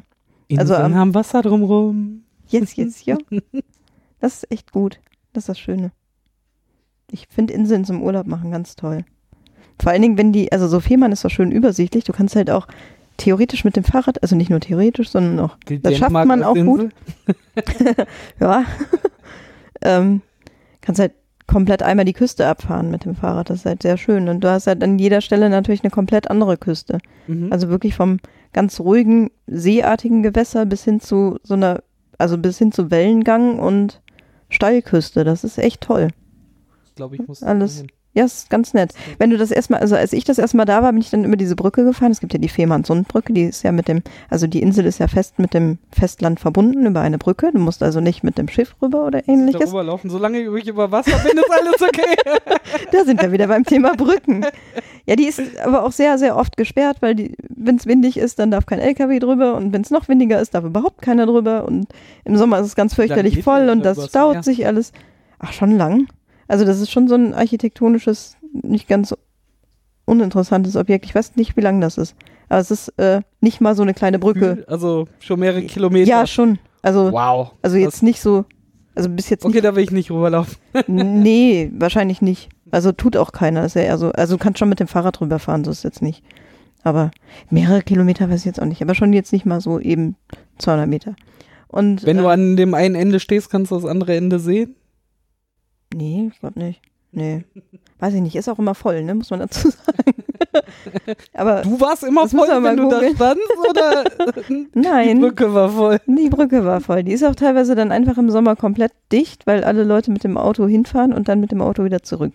[0.51, 2.23] also Inseln am- haben Wasser drumrum.
[2.49, 3.17] Jetzt, jetzt, ja.
[4.21, 4.99] Das ist echt gut.
[5.31, 5.91] Das ist das Schöne.
[7.09, 9.05] Ich finde Inseln zum Urlaub machen ganz toll.
[9.81, 12.03] Vor allen Dingen, wenn die, also so Fehmarn ist doch schön übersichtlich.
[12.03, 12.67] Du kannst halt auch
[13.15, 16.43] theoretisch mit dem Fahrrad, also nicht nur theoretisch, sondern auch, Gilt Das schafft Dänemark man
[16.43, 16.91] auch gut.
[17.55, 17.95] Insel?
[18.41, 18.65] ja,
[19.81, 20.21] ähm,
[20.81, 21.13] kannst halt
[21.47, 23.49] komplett einmal die Küste abfahren mit dem Fahrrad.
[23.49, 24.29] Das ist halt sehr schön.
[24.29, 26.99] Und du hast halt an jeder Stelle natürlich eine komplett andere Küste.
[27.27, 27.51] Mhm.
[27.51, 28.19] Also wirklich vom
[28.53, 31.81] ganz ruhigen, seeartigen Gewässer bis hin zu so einer,
[32.19, 34.01] also bis hin zu Wellengang und
[34.49, 35.23] Steilküste.
[35.23, 36.09] Das ist echt toll.
[36.85, 37.77] ich glaube, ich muss alles.
[37.77, 37.91] dahin.
[38.13, 38.93] Ja, ist ganz nett.
[39.19, 41.37] Wenn du das erstmal, also als ich das erstmal da war, bin ich dann über
[41.37, 42.11] diese Brücke gefahren.
[42.11, 45.07] Es gibt ja die Fehmarnsundbrücke, die ist ja mit dem, also die Insel ist ja
[45.07, 47.51] fest mit dem Festland verbunden über eine Brücke.
[47.53, 49.61] Du musst also nicht mit dem Schiff rüber oder ähnliches.
[49.61, 50.09] Darüber laufen.
[50.09, 52.15] Solange ich über Wasser bin, ist alles okay.
[52.91, 54.45] Da sind wir wieder beim Thema Brücken.
[55.05, 58.49] Ja, die ist aber auch sehr, sehr oft gesperrt, weil wenn es windig ist, dann
[58.51, 61.87] darf kein LKW drüber und wenn es noch windiger ist, darf überhaupt keiner drüber und
[62.25, 64.93] im Sommer ist es ganz fürchterlich voll und da das staut sich alles.
[65.39, 66.07] Ach, schon lang.
[66.49, 69.15] Also das ist schon so ein architektonisches, nicht ganz
[70.05, 71.05] uninteressantes Objekt.
[71.05, 72.15] Ich weiß nicht, wie lang das ist.
[72.49, 74.65] Aber es ist äh, nicht mal so eine kleine Brücke.
[74.67, 76.09] Also schon mehrere Kilometer.
[76.09, 76.57] Ja, schon.
[76.81, 77.51] Also, Wow.
[77.61, 78.45] also jetzt nicht so,
[78.95, 80.55] also bis jetzt Okay, da will ich nicht rüberlaufen.
[80.87, 82.49] Nee, wahrscheinlich nicht.
[82.71, 83.65] Also tut auch keiner.
[83.65, 86.01] Ist ja eher so, also du kannst schon mit dem Fahrrad rüberfahren, so ist jetzt
[86.01, 86.23] nicht.
[86.81, 87.11] Aber
[87.51, 88.81] mehrere Kilometer weiß ich jetzt auch nicht.
[88.81, 90.15] Aber schon jetzt nicht mal so eben
[90.57, 91.15] 200 Meter.
[91.67, 94.75] Und Wenn äh, du an dem einen Ende stehst, kannst du das andere Ende sehen.
[95.93, 96.81] Nee, ich glaube nicht.
[97.11, 97.43] Nee,
[97.99, 98.35] weiß ich nicht.
[98.35, 99.15] Ist auch immer voll, ne?
[99.15, 100.23] Muss man dazu sagen.
[101.33, 103.15] Aber Du warst immer voll, wenn du da googeln.
[103.15, 104.03] standst, oder
[104.49, 105.99] die nein, Brücke war voll.
[106.05, 107.03] die Brücke war voll.
[107.03, 110.37] Die ist auch teilweise dann einfach im Sommer komplett dicht, weil alle Leute mit dem
[110.37, 112.33] Auto hinfahren und dann mit dem Auto wieder zurück.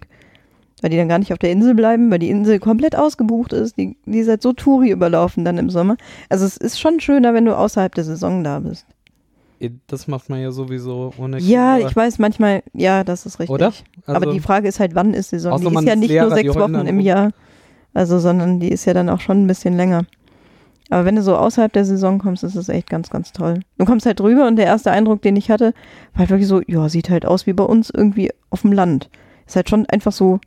[0.83, 3.79] Weil die dann gar nicht auf der Insel bleiben, weil die Insel komplett ausgebucht ist.
[3.79, 5.97] Die, die ist halt so Touri überlaufen dann im Sommer.
[6.29, 8.87] Also es ist schon schöner, wenn du außerhalb der Saison da bist.
[9.87, 11.89] Das macht man ja sowieso ohne Ja, Kinder.
[11.89, 13.55] ich weiß manchmal, ja, das ist richtig.
[13.55, 13.67] Oder?
[13.67, 15.59] Also, Aber die Frage ist halt, wann ist Saison?
[15.61, 17.01] Die ist ja nicht Lehrer, nur sechs Wochen im.
[17.01, 17.31] Jahr.
[17.95, 20.05] Also, sondern die ist ja dann auch schon ein bisschen länger.
[20.91, 23.61] Aber wenn du so außerhalb der Saison kommst, ist es echt ganz, ganz toll.
[23.79, 25.73] Du kommst halt drüber und der erste Eindruck, den ich hatte,
[26.13, 29.09] war halt wirklich so, ja, sieht halt aus wie bei uns irgendwie auf dem Land.
[29.47, 30.41] Ist halt schon einfach so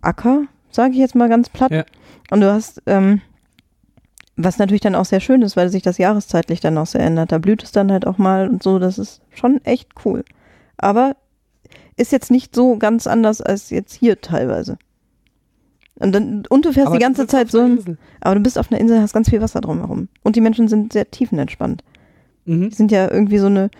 [0.00, 1.70] Acker, sage ich jetzt mal ganz platt.
[1.70, 1.84] Ja.
[2.30, 3.20] Und du hast, ähm,
[4.36, 7.32] was natürlich dann auch sehr schön ist, weil sich das jahreszeitlich dann auch sehr ändert.
[7.32, 8.78] Da blüht es dann halt auch mal und so.
[8.78, 10.24] Das ist schon echt cool.
[10.78, 11.16] Aber
[11.96, 14.78] ist jetzt nicht so ganz anders als jetzt hier teilweise.
[15.96, 18.72] Und, dann, und du fährst aber die ganze Zeit so, ein- aber du bist auf
[18.72, 20.08] einer Insel, hast ganz viel Wasser drumherum.
[20.22, 21.84] Und die Menschen sind sehr tiefenentspannt.
[22.46, 22.70] Mhm.
[22.70, 23.70] Die sind ja irgendwie so eine,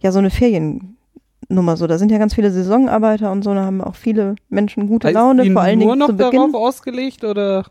[0.00, 1.86] ja, so eine Feriennummer so.
[1.88, 5.42] Da sind ja ganz viele Saisonarbeiter und so, da haben auch viele Menschen gute Laune,
[5.52, 6.32] vor allen nur Dingen noch zu Beginn.
[6.40, 7.66] darauf ausgelegt oder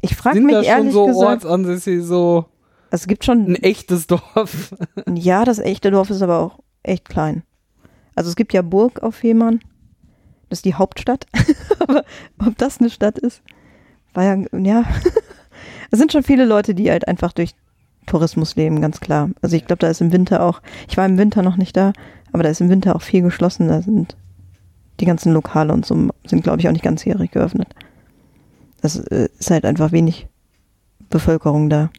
[0.00, 2.46] Ich frage mich da schon ehrlich so gesagt, ortsansässig so
[2.90, 4.74] es gibt schon, ein echtes Dorf?
[5.14, 7.42] ja, das echte Dorf ist aber auch echt klein.
[8.14, 9.60] Also es gibt ja Burg auf Fehmarn,
[10.48, 11.26] das ist die Hauptstadt,
[11.80, 12.04] aber
[12.38, 13.42] ob das eine Stadt ist,
[14.14, 14.84] war ja, ja,
[15.90, 17.54] es sind schon viele Leute, die halt einfach durch
[18.06, 19.30] Tourismus leben, ganz klar.
[19.42, 21.92] Also ich glaube, da ist im Winter auch, ich war im Winter noch nicht da,
[22.32, 24.16] aber da ist im Winter auch viel geschlossen, da sind
[25.00, 27.68] die ganzen Lokale und so sind, glaube ich, auch nicht ganzjährig geöffnet.
[28.82, 30.28] Das äh, ist halt einfach wenig
[31.10, 31.90] Bevölkerung da.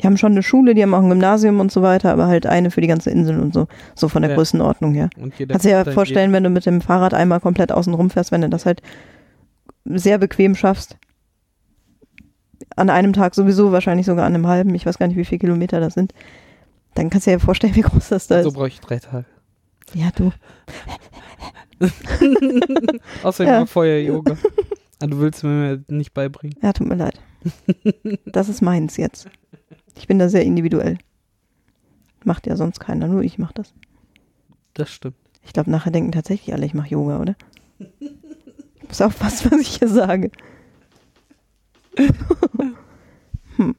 [0.00, 2.46] Die haben schon eine Schule, die haben auch ein Gymnasium und so weiter, aber halt
[2.46, 4.36] eine für die ganze Insel und so, so von der Ja.
[4.36, 5.08] Größenordnung her.
[5.48, 8.48] Kannst dir ja vorstellen, wenn du mit dem Fahrrad einmal komplett außen rumfährst, wenn du
[8.48, 8.82] das halt
[9.84, 10.96] sehr bequem schaffst.
[12.76, 15.38] An einem Tag sowieso, wahrscheinlich sogar an einem halben, ich weiß gar nicht, wie viele
[15.38, 16.12] Kilometer das sind.
[16.94, 18.54] Dann kannst du dir ja vorstellen, wie groß das da So ist.
[18.54, 19.26] brauche ich drei Tage.
[19.94, 20.32] Ja, du.
[23.22, 23.66] Außerdem ja.
[23.66, 24.36] Feuer-Yoga.
[25.04, 26.56] Ah, du willst mir nicht beibringen.
[26.62, 27.20] Ja, tut mir leid.
[28.24, 29.28] Das ist meins jetzt.
[29.98, 30.96] Ich bin da sehr individuell.
[32.24, 33.74] Macht ja sonst keiner, nur ich mach das.
[34.72, 35.16] Das stimmt.
[35.42, 37.36] Ich glaube, nachher denken tatsächlich alle, ich mache Yoga, oder?
[38.00, 40.30] Ich muss aufpassen, was ich hier sage.
[43.56, 43.76] hm.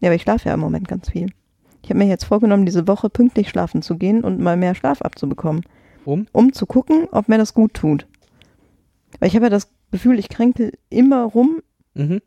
[0.00, 1.32] Ja, aber ich schlafe ja im Moment ganz viel.
[1.82, 5.02] Ich habe mir jetzt vorgenommen, diese Woche pünktlich schlafen zu gehen und mal mehr Schlaf
[5.02, 5.64] abzubekommen,
[6.04, 6.28] Um?
[6.30, 8.06] um zu gucken, ob mir das gut tut.
[9.18, 11.62] Weil ich habe ja das Gefühl, ich kränke immer rum
[11.94, 12.20] Mhm.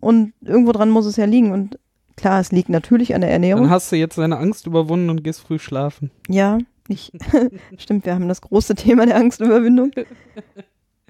[0.00, 1.52] und irgendwo dran muss es ja liegen.
[1.52, 1.78] Und
[2.16, 3.62] klar, es liegt natürlich an der Ernährung.
[3.64, 6.10] Dann hast du jetzt deine Angst überwunden und gehst früh schlafen.
[6.28, 7.12] Ja, ich,
[7.78, 9.92] stimmt, wir haben das große Thema der Angstüberwindung.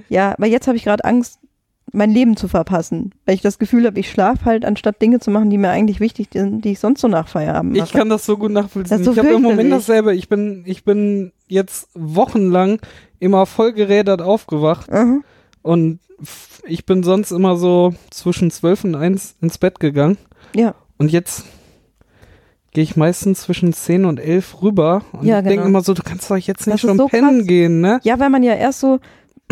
[0.09, 1.39] Ja, aber jetzt habe ich gerade Angst,
[1.93, 5.31] mein Leben zu verpassen, weil ich das Gefühl habe, ich schlafe halt, anstatt Dinge zu
[5.31, 7.85] machen, die mir eigentlich wichtig sind, die ich sonst so nach Feierabend mache.
[7.87, 9.05] Ich kann das so gut nachvollziehen.
[9.05, 10.15] So ich habe im Moment dasselbe.
[10.15, 12.81] Ich bin, ich bin jetzt wochenlang
[13.21, 15.19] immer voll gerädert aufgewacht Aha.
[15.65, 15.99] Und
[16.67, 20.17] ich bin sonst immer so zwischen zwölf und eins ins Bett gegangen.
[20.55, 21.45] Ja, Und jetzt
[22.73, 25.69] gehe ich meistens zwischen 10 und 11 rüber und Ja, ich denke genau.
[25.69, 27.47] immer so, du kannst doch jetzt Das nicht ist schon so pennen krass.
[27.49, 27.99] gehen, ne?
[28.05, 29.01] ja, weil man ja erst so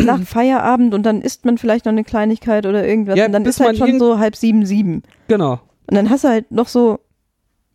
[0.01, 3.45] nach Feierabend und dann isst man vielleicht noch eine Kleinigkeit oder irgendwas Ja, und dann
[3.45, 5.03] ist halt schon so halb sieben, sieben.
[5.27, 5.59] Genau.
[5.89, 6.99] Und dann hast du halt noch so,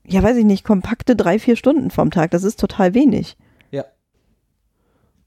[0.07, 2.31] ja, weiß ich nicht, kompakte drei, vier Stunden vom Tag.
[2.31, 3.37] Das ist total wenig.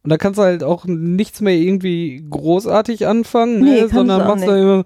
[0.04, 3.88] Und da kannst du halt auch nichts mehr irgendwie großartig anfangen, Nee, ne?
[3.89, 4.84] sondern machst da immer,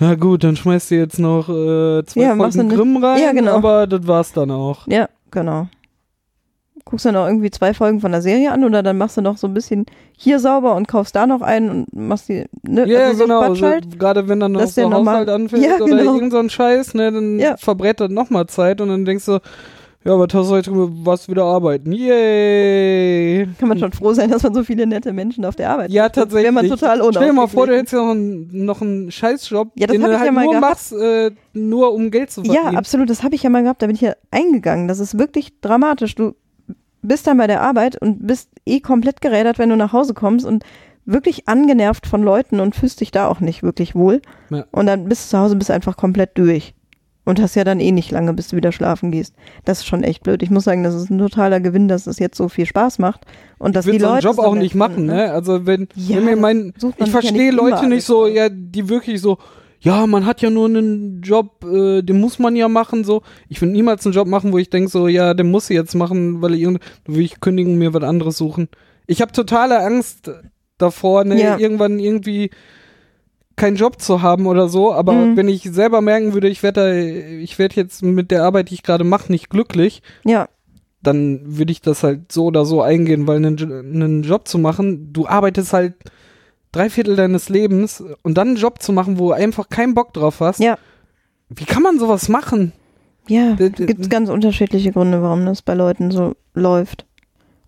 [0.00, 3.54] ja gut, dann schmeißt du jetzt noch äh, zwei Ja, Folgen Grimm rein, Ja, genau.
[3.56, 4.86] aber das war's dann auch.
[4.88, 5.68] Ja, genau.
[6.86, 9.36] Guckst du noch irgendwie zwei Folgen von der Serie an oder dann machst du noch
[9.36, 9.86] so ein bisschen
[10.16, 13.40] hier sauber und kaufst da noch einen und machst die, ne, Ja, also so genau.
[13.46, 13.98] Quatsch So, halt.
[14.00, 14.90] Gerade wenn dann noch so.
[14.92, 16.14] Haushalt anfällt Ja, oder genau.
[16.14, 17.56] irgend so ein Scheiß, ne, dann Ja.
[17.56, 19.38] verbrät das nochmal Zeit und dann denkst du,
[20.04, 20.70] ja, was hast du heute
[21.04, 21.92] was wieder arbeiten?
[21.92, 23.46] Yay!
[23.58, 26.04] Kann man schon froh sein, dass man so viele nette Menschen auf der Arbeit Ja,
[26.04, 26.14] hat.
[26.14, 26.98] Sonst Wäre man tatsächlich.
[27.00, 29.94] total Stell dir mal vor, du hättest ja noch einen, noch einen Scheißjob, Ja, das
[29.94, 30.70] den du ich halt ja mal nur gehabt.
[30.70, 32.72] machst, äh, nur um Geld zu verdienen.
[32.72, 33.10] Ja, absolut.
[33.10, 33.82] Das habe ich ja mal gehabt.
[33.82, 34.88] Da bin ich ja eingegangen.
[34.88, 36.14] Das ist wirklich dramatisch.
[36.14, 36.34] Du
[37.02, 40.46] bist dann bei der Arbeit und bist eh komplett gerädert, wenn du nach Hause kommst
[40.46, 40.64] und
[41.06, 44.20] wirklich angenervt von Leuten und fühlst dich da auch nicht wirklich wohl.
[44.50, 44.64] Ja.
[44.70, 46.74] Und dann bist du zu Hause, bist einfach komplett durch.
[47.30, 49.34] Und hast ja dann eh nicht lange, bis du wieder schlafen gehst.
[49.64, 50.42] Das ist schon echt blöd.
[50.42, 53.20] Ich muss sagen, das ist ein totaler Gewinn, dass es jetzt so viel Spaß macht.
[53.58, 55.30] Und dass ich die würde so Leute Job auch nicht machen, sind, ne?
[55.32, 58.88] Also wenn, Ja, wenn mir mein, ich ja verstehe nicht Leute nicht so, ja, die
[58.88, 59.38] wirklich so,
[59.78, 63.22] ja, man hat ja nur einen Job, äh, den muss man ja machen, so.
[63.48, 65.94] Ich will niemals einen Job machen, wo ich denke so, ja, den muss ich jetzt
[65.94, 66.80] machen, weil ich will
[67.24, 68.68] ich kündigen, mir was anderes suchen.
[69.06, 70.30] Ich habe totale Angst
[70.78, 71.58] davor, ne, Ja.
[71.58, 72.50] irgendwann irgendwie
[73.60, 75.36] keinen Job zu haben oder so, aber Mhm.
[75.36, 76.94] wenn ich selber merken würde, ich werde
[77.40, 80.48] ich werde jetzt mit der Arbeit, die ich gerade mache, nicht glücklich, Ja,
[81.02, 83.58] dann würde ich das halt so oder so eingehen, weil einen,
[84.02, 85.94] einen Job zu machen, du arbeitest halt
[86.72, 90.12] drei Viertel deines Lebens und dann einen Job zu machen, wo du einfach keinen Bock
[90.12, 90.60] drauf hast.
[90.60, 90.76] Ja.
[91.48, 92.72] Wie kann man sowas machen?
[93.28, 93.54] ja.
[93.54, 97.06] D- d- Gibt es ganz unterschiedliche Gründe, warum das bei Leuten so läuft.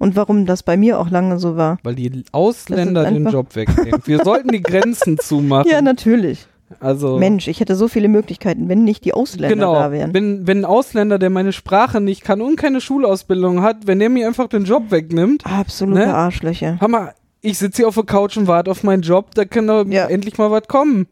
[0.02, 1.78] Und warum das bei mir auch lange so war.
[1.84, 4.00] Weil die Ausländer den Job wegnehmen.
[4.04, 5.70] Wir sollten die Grenzen zumachen.
[5.70, 6.48] Ja, natürlich.
[6.80, 9.74] also Mensch, ich hätte so viele Möglichkeiten, wenn nicht die Ausländer genau.
[9.74, 10.12] da wären.
[10.12, 14.08] Wenn, wenn ein Ausländer, der meine Sprache nicht kann und keine Schulausbildung hat, wenn der
[14.10, 16.12] mir einfach den Job wegnimmt, Absolute Ne?
[16.12, 16.80] Arschlöcher.
[16.80, 19.86] Hammer, ich sitze hier auf der Couch und warte auf meinen Job, da kann doch
[19.86, 20.06] Ja.
[20.06, 21.06] endlich mal was kommen.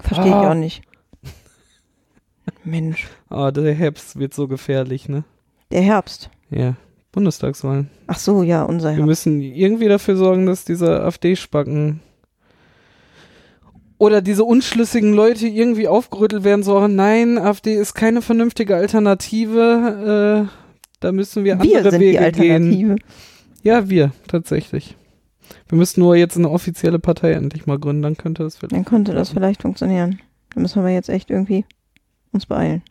[0.00, 0.50] Verstehe ich Ah.
[0.50, 0.82] auch nicht.
[2.64, 5.22] Mensch, Ah, der Herbst wird so gefährlich, ne?
[5.70, 6.28] der Herbst.
[6.50, 6.74] Ja.
[7.12, 7.88] Bundestagswahlen.
[8.06, 12.00] Ach so, ja, unser Wir müssen irgendwie dafür sorgen, dass diese AfD-Spacken
[13.98, 20.78] oder diese unschlüssigen Leute irgendwie aufgerüttelt werden, so, nein, AfD ist keine vernünftige Alternative, äh,
[21.00, 22.70] da müssen wir andere Wir sind Wege die Alternative.
[22.96, 23.00] gehen.
[23.62, 24.96] Ja, wir, tatsächlich.
[25.68, 28.84] Wir müssen nur jetzt eine offizielle Partei endlich mal gründen, dann könnte das vielleicht, Dann
[28.84, 30.18] könnte das vielleicht funktionieren.
[30.54, 31.64] Da müssen wir jetzt echt irgendwie
[32.32, 32.82] uns beeilen.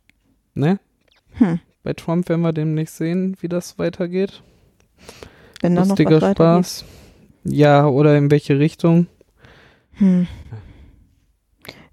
[0.54, 0.80] ne?
[1.34, 1.60] Hm.
[1.84, 4.44] Bei Trump werden wir demnächst sehen, wie das weitergeht.
[5.62, 6.66] Wenn da noch Lustiger was weitergeht.
[6.66, 6.86] Spaß.
[7.44, 9.08] Ja, oder in welche Richtung?
[9.94, 10.28] Hm.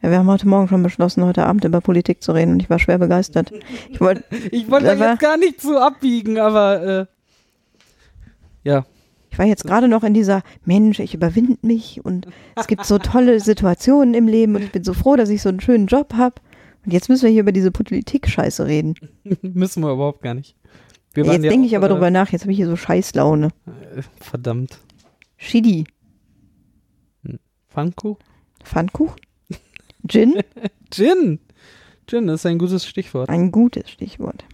[0.03, 2.71] Ja, wir haben heute Morgen schon beschlossen, heute Abend über Politik zu reden und ich
[2.71, 3.51] war schwer begeistert.
[3.91, 7.07] Ich wollte, Ich wollte da jetzt gar nicht so abbiegen, aber äh,
[8.63, 8.85] ja.
[9.31, 12.99] ich war jetzt gerade noch in dieser Mensch, ich überwinde mich und es gibt so
[12.99, 16.15] tolle Situationen im Leben und ich bin so froh, dass ich so einen schönen Job
[16.15, 16.37] habe.
[16.89, 18.95] Und jetzt müssen wir hier über diese Politik-Scheiße reden.
[19.43, 20.57] Müssen wir überhaupt gar nicht.
[21.15, 23.51] Ja, jetzt denke auch, ich aber äh, drüber nach, jetzt habe ich hier so Scheißlaune.
[23.95, 24.79] äh, Verdammt.
[25.37, 25.85] Shidi.
[27.69, 28.25] Pfannkuchen?
[28.65, 29.21] Pfannkuchen?
[30.09, 30.41] Gin?
[30.91, 31.41] Gin.
[32.07, 33.29] Gin ist ein gutes Stichwort.
[33.29, 34.47] Ein gutes Stichwort.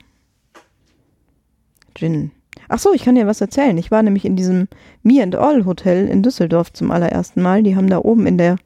[1.94, 2.32] Gin.
[2.68, 3.78] Ach so, ich kann dir was erzählen.
[3.78, 4.66] Ich war nämlich in diesem
[5.04, 7.62] Me and All Hotel in Düsseldorf zum allerersten Mal.
[7.62, 8.56] Die haben da oben in der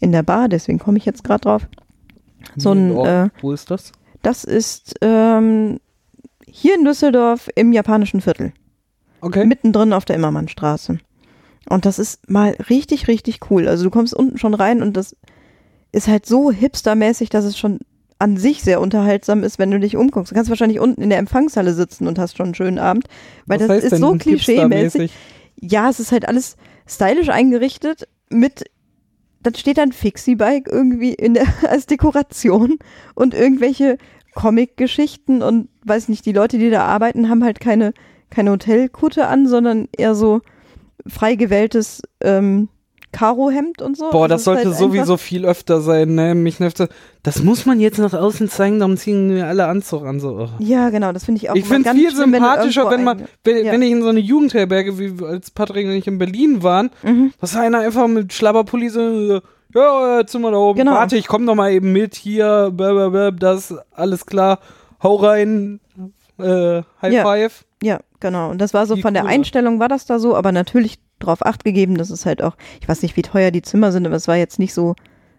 [0.00, 1.68] in der Bar, deswegen komme ich jetzt gerade drauf.
[2.60, 3.92] So ein, äh, Wo ist das?
[4.22, 5.78] das ist ähm,
[6.46, 8.52] hier in Düsseldorf im japanischen Viertel.
[9.20, 9.44] Okay.
[9.46, 10.98] mittendrin auf der Immermannstraße.
[11.68, 13.66] Und das ist mal richtig, richtig cool.
[13.68, 15.16] Also du kommst unten schon rein und das
[15.92, 17.80] ist halt so hipstermäßig, dass es schon
[18.18, 20.30] an sich sehr unterhaltsam ist, wenn du dich umguckst.
[20.30, 23.06] Du kannst wahrscheinlich unten in der Empfangshalle sitzen und hast schon einen schönen Abend,
[23.46, 25.12] weil Was das ist so klischee-mäßig.
[25.60, 26.56] Ja, es ist halt alles
[26.86, 28.64] stylisch eingerichtet mit
[29.42, 32.78] dann steht dann Fixie-Bike irgendwie in der, als Dekoration
[33.14, 33.98] und irgendwelche
[34.34, 37.92] Comic-Geschichten und weiß nicht, die Leute, die da arbeiten, haben halt keine,
[38.30, 40.40] keine Hotelkutte an, sondern eher so
[41.06, 42.68] frei gewähltes ähm,
[43.12, 44.10] Karohemd und so.
[44.10, 46.34] Boah, das ist sollte halt sowieso viel öfter sein, ne?
[46.34, 46.88] Mich nervt das.
[47.22, 50.20] Das muss man jetzt nach außen zeigen, darum ziehen wir alle Anzug an.
[50.20, 50.36] So.
[50.40, 50.48] oh.
[50.58, 53.64] Ja, genau, das finde ich auch Ich finde es viel schlimm, sympathischer, wenn man, wenn,
[53.64, 53.72] Ja.
[53.72, 57.32] wenn ich in so eine Jugendherberge, wie als Patrick und ich in Berlin waren, Mhm.
[57.40, 59.40] dass einer einfach mit Schlabberpulli so,
[59.74, 60.78] ja, jetzt sind wir da oben.
[60.78, 60.92] Genau.
[60.92, 64.60] Warte, ich komm doch mal eben mit hier, blablabla, das, alles klar,
[65.02, 65.80] hau rein,
[66.38, 67.22] äh, High Ja.
[67.22, 67.64] Five.
[67.82, 68.50] Ja, genau.
[68.50, 69.24] Und das war so Viel von der.
[69.26, 72.88] Einstellung war das da so, aber natürlich drauf acht gegeben, dass es halt auch, ich
[72.88, 74.94] weiß nicht, wie teuer die Zimmer sind, aber es war jetzt nicht so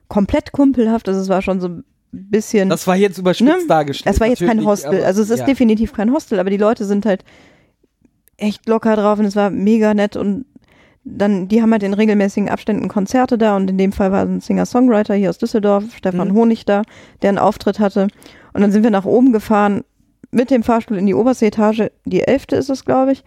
[0.08, 2.70] komplett kumpelhaft, also es war schon so ein bisschen.
[2.70, 3.68] Das war jetzt überspitzt Ne?
[3.68, 4.14] dargestellt.
[4.16, 5.46] es war jetzt kein Hostel, aber- also es ist ja.
[5.46, 7.24] definitiv kein Hostel, aber die Leute sind halt
[8.38, 10.46] echt locker drauf und es war mega nett und
[11.04, 14.42] dann, die haben halt in regelmäßigen Abständen Konzerte da und in dem Fall war ein
[14.42, 16.34] Singer-Songwriter hier aus Düsseldorf, Stefan Mhm.
[16.34, 16.84] Honig da,
[17.22, 18.08] der einen Auftritt hatte.
[18.54, 19.84] Und dann sind wir nach oben gefahren
[20.32, 23.24] mit dem Fahrstuhl in die oberste Etage, die elfte ist es, glaube ich.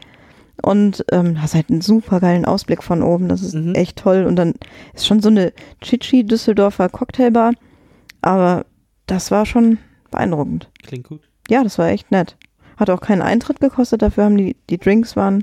[0.64, 3.74] Und ähm, hast halt einen super geilen Ausblick von oben, das ist Mhm.
[3.74, 4.24] echt toll.
[4.24, 4.54] Und dann
[4.94, 7.52] ist schon so eine Chichi Düsseldorfer Cocktailbar,
[8.20, 8.64] aber
[9.06, 9.78] das war schon
[10.10, 10.70] beeindruckend.
[10.84, 11.20] Klingt gut.
[11.50, 12.36] Ja, das war echt nett.
[12.76, 15.42] Hat auch keinen Eintritt gekostet, dafür haben die, die Drinks waren,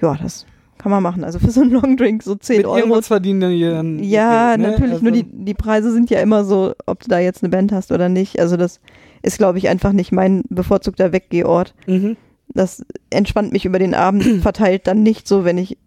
[0.00, 0.46] ja, das
[0.78, 1.24] kann man machen.
[1.24, 2.76] Also für so einen Longdrink so 10 Mit Euro.
[2.78, 4.68] irgendwas verdienen dann hier dann Ja, ne?
[4.70, 7.50] natürlich, Also- nur die, die Preise sind ja immer so, ob du da jetzt eine
[7.50, 8.38] Band hast oder nicht.
[8.40, 8.80] Also das
[9.22, 11.74] ist, glaube ich, einfach nicht mein bevorzugter Weggehort.
[11.86, 12.16] Mhm.
[12.54, 15.78] Das entspannt mich über den Abend verteilt dann nicht so, wenn ich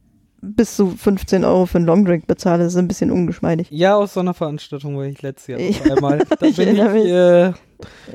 [0.42, 2.64] bis zu 15 Euro für einen Longdrink bezahle.
[2.64, 3.68] Das ist ein bisschen ungeschmeidig.
[3.70, 6.20] Ja, aus so einer Veranstaltung war ich letztes Jahr noch einmal.
[6.40, 7.54] Da Ich bin ich äh,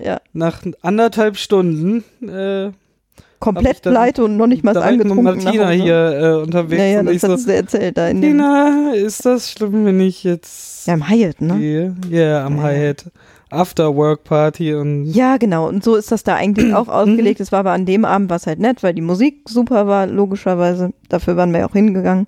[0.03, 0.21] Ja.
[0.33, 2.73] nach anderthalb Stunden äh,
[3.39, 5.25] Komplett pleite und noch nicht mal ich mit angetrunken.
[5.25, 5.95] Martina hier
[6.39, 9.51] äh, unterwegs Naja, und das ich so, du erzählt da in dem, Tina, ist das
[9.53, 11.95] schlimm, wenn ich jetzt Ja, im Hyatt, ne?
[12.09, 12.65] Ja, am Ja.
[12.65, 13.05] Hyatt.
[13.51, 15.69] After Work Party und Ja, genau.
[15.69, 17.41] Und so ist das da eigentlich auch ausgelegt.
[17.41, 20.93] Es war aber an dem Abend was halt nett, weil die Musik super war, logischerweise.
[21.09, 22.27] Dafür waren wir ja auch hingegangen.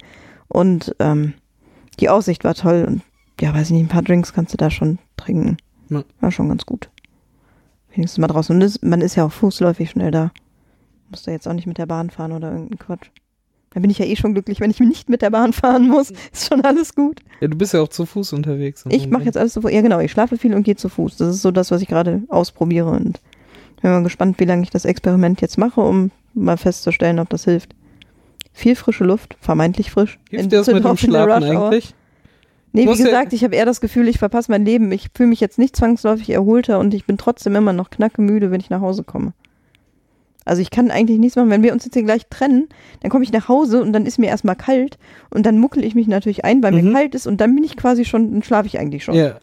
[0.49, 1.35] Und ähm,
[2.01, 2.85] die Aussicht war toll.
[2.87, 3.03] Und
[3.41, 5.57] ja, weiß ich nicht, ein paar Drinks kannst du da schon trinken.
[5.91, 6.05] Ja.
[6.21, 6.89] War schon ganz gut.
[7.95, 8.55] Wenigstens mal draußen.
[8.55, 10.31] Und das, man ist ja auch fußläufig schnell da.
[11.11, 13.11] Musst du jetzt auch nicht mit der Bahn fahren oder irgendein Quatsch.
[13.71, 16.11] Da bin ich ja eh schon glücklich, wenn ich nicht mit der Bahn fahren muss.
[16.33, 17.21] Ist schon alles gut.
[17.41, 18.85] ja, du bist ja auch zu Fuß unterwegs.
[18.89, 19.71] Ich mache jetzt alles zu Fuß.
[19.73, 20.01] Ja, genau.
[20.01, 21.17] Ich schlafe viel und gehe zu Fuß.
[21.17, 22.91] Das ist so das, was ich gerade ausprobiere.
[22.91, 23.21] Und
[23.83, 27.45] bin mal gespannt, wie lange ich das Experiment jetzt mache, um mal festzustellen, ob das
[27.45, 27.75] hilft.
[28.53, 30.19] Viel frische Luft, vermeintlich frisch.
[30.31, 31.95] in Hilft dir das mit dem Düsseldorf in der Schlafen eigentlich?
[32.73, 34.93] Nee, wie gesagt, ich habe eher das Gefühl, ich verpasse mein Leben.
[34.93, 38.61] Ich fühle mich jetzt nicht zwangsläufig erholter und ich bin trotzdem immer noch knackemüde, wenn
[38.61, 39.33] ich nach Hause komme.
[40.49, 41.51] Also ich kann eigentlich nichts machen.
[41.51, 42.69] Wenn wir uns jetzt hier gleich trennen,
[43.01, 44.99] dann komme ich nach Hause und dann ist mir erstmal kalt
[45.31, 46.89] und dann muckel ich mich natürlich ein, weil Mhm.
[46.89, 49.15] mir kalt ist und dann bin ich quasi schon, dann schlafe ich eigentlich schon.
[49.15, 49.39] Ja.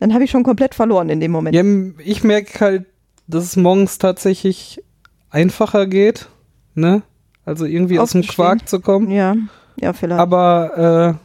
[0.00, 1.54] Dann habe ich schon komplett verloren in dem Moment.
[1.56, 1.62] ja.
[2.04, 2.86] Ich merke halt,
[3.26, 4.82] dass es morgens tatsächlich
[5.30, 6.28] einfacher geht,
[6.74, 7.02] ne?
[7.46, 8.22] Also irgendwie aus dem.
[8.22, 9.10] Quark zu kommen.
[9.10, 9.34] Ja,
[9.80, 10.20] ja, vielleicht.
[10.20, 11.23] Aber äh,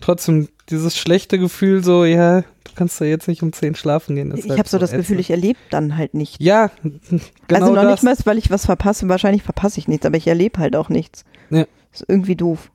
[0.00, 4.34] trotzdem, dieses schlechte Gefühl, so, ja, du kannst ja jetzt nicht um 10 schlafen gehen.
[4.36, 5.02] ich halt habe so das ätzend.
[5.02, 6.40] Gefühl, ich erlebe dann halt nicht.
[6.42, 8.02] Ja, genau also noch das.
[8.02, 9.08] nicht mal, weil ich was verpasse.
[9.08, 11.24] Wahrscheinlich verpasse ich nichts, aber ich erlebe halt auch nichts.
[11.50, 11.66] Ja.
[11.92, 12.70] Ist irgendwie doof.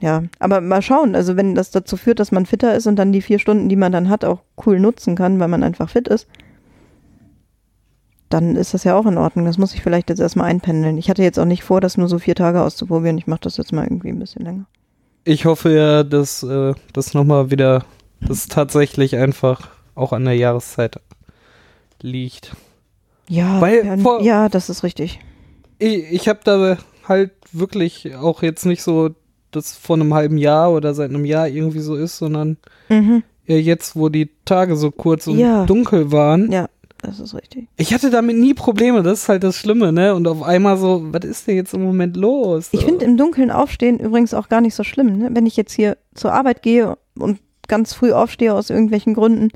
[0.00, 1.14] Ja, aber mal schauen.
[1.14, 3.76] Also wenn das dazu führt, dass man fitter ist und dann die vier Stunden, die
[3.76, 6.28] man dann hat, auch cool nutzen kann, weil man einfach fit ist,
[8.28, 9.46] dann ist das ja auch in Ordnung.
[9.46, 10.98] Das muss ich vielleicht jetzt erstmal einpendeln.
[10.98, 13.18] Ich hatte jetzt auch nicht vor, das nur so vier Tage auszuprobieren.
[13.18, 14.66] Ich mache das jetzt mal irgendwie ein bisschen länger.
[15.28, 17.84] Ich hoffe ja, dass äh, das nochmal wieder,
[18.20, 21.00] das tatsächlich einfach auch an der Jahreszeit
[22.00, 22.54] liegt.
[23.28, 25.18] Ja, Weil ja, vor- ja, das ist richtig.
[25.78, 29.10] Ich, ich habe da halt wirklich auch jetzt nicht so,
[29.50, 32.56] das vor einem halben Jahr oder seit einem Jahr irgendwie so ist, sondern
[32.88, 33.22] Mhm.
[33.46, 35.64] ja jetzt, wo die Tage so kurz und Ja.
[35.66, 36.52] dunkel waren.
[36.52, 36.68] Ja,
[37.06, 37.68] das ist richtig.
[37.76, 40.14] Ich hatte damit nie Probleme, das ist halt das Schlimme, ne?
[40.14, 42.68] Und auf einmal so, was ist denn jetzt im Moment los?
[42.72, 45.16] Ich finde im Dunkeln aufstehen übrigens auch gar nicht so schlimm.
[45.16, 45.30] Ne?
[45.32, 47.38] Wenn ich jetzt hier zur Arbeit gehe und
[47.68, 49.50] ganz früh aufstehe aus irgendwelchen Gründen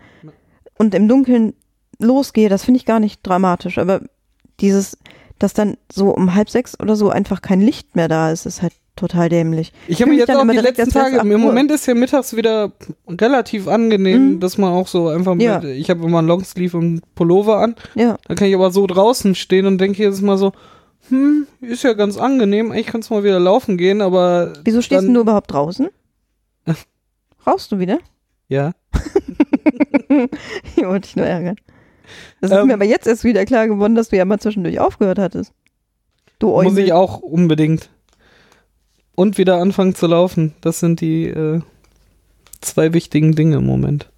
[0.78, 1.55] und im Dunkeln
[1.98, 3.78] losgehe, das finde ich gar nicht dramatisch.
[3.78, 4.01] Aber
[4.61, 4.96] dieses,
[5.40, 8.62] dass dann so um halb sechs oder so einfach kein Licht mehr da ist, ist
[8.62, 9.72] halt total dämlich.
[9.88, 11.38] Ich habe jetzt auch die letzten Tage, im 8 Uhr.
[11.38, 12.72] Moment ist ja mittags wieder
[13.09, 14.40] relativ angenehm, Mhm.
[14.40, 15.62] dass man auch so einfach mit, Ja.
[15.64, 19.34] ich habe immer einen Longsleeve und Pullover an, Ja, dann kann ich aber so draußen
[19.34, 20.53] stehen und denke jedes Mal so,
[21.09, 25.09] hm, ist ja ganz angenehm, eigentlich kannst du mal wieder laufen gehen, aber wieso stehst
[25.09, 25.88] du überhaupt draußen?
[27.46, 27.98] Rauchst du wieder?
[28.48, 28.72] Ja,
[30.76, 31.57] Ich wollte dich nur ärgern.
[32.40, 32.66] Das ist Ähm.
[32.66, 35.53] mir aber jetzt erst wieder klar geworden, dass du ja mal zwischendurch aufgehört hattest.
[36.38, 36.84] Du muss Eumel.
[36.84, 37.90] ich auch unbedingt.
[39.21, 41.61] Und wieder anfangen zu laufen, das sind die äh,
[42.62, 44.09] zwei wichtigen Dinge im Moment.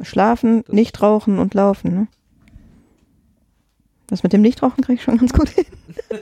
[0.00, 1.92] Schlafen, nicht rauchen und laufen.
[1.94, 2.06] Ne?
[4.06, 5.66] Das mit dem Nichtrauchen krieg ich schon ganz gut hin.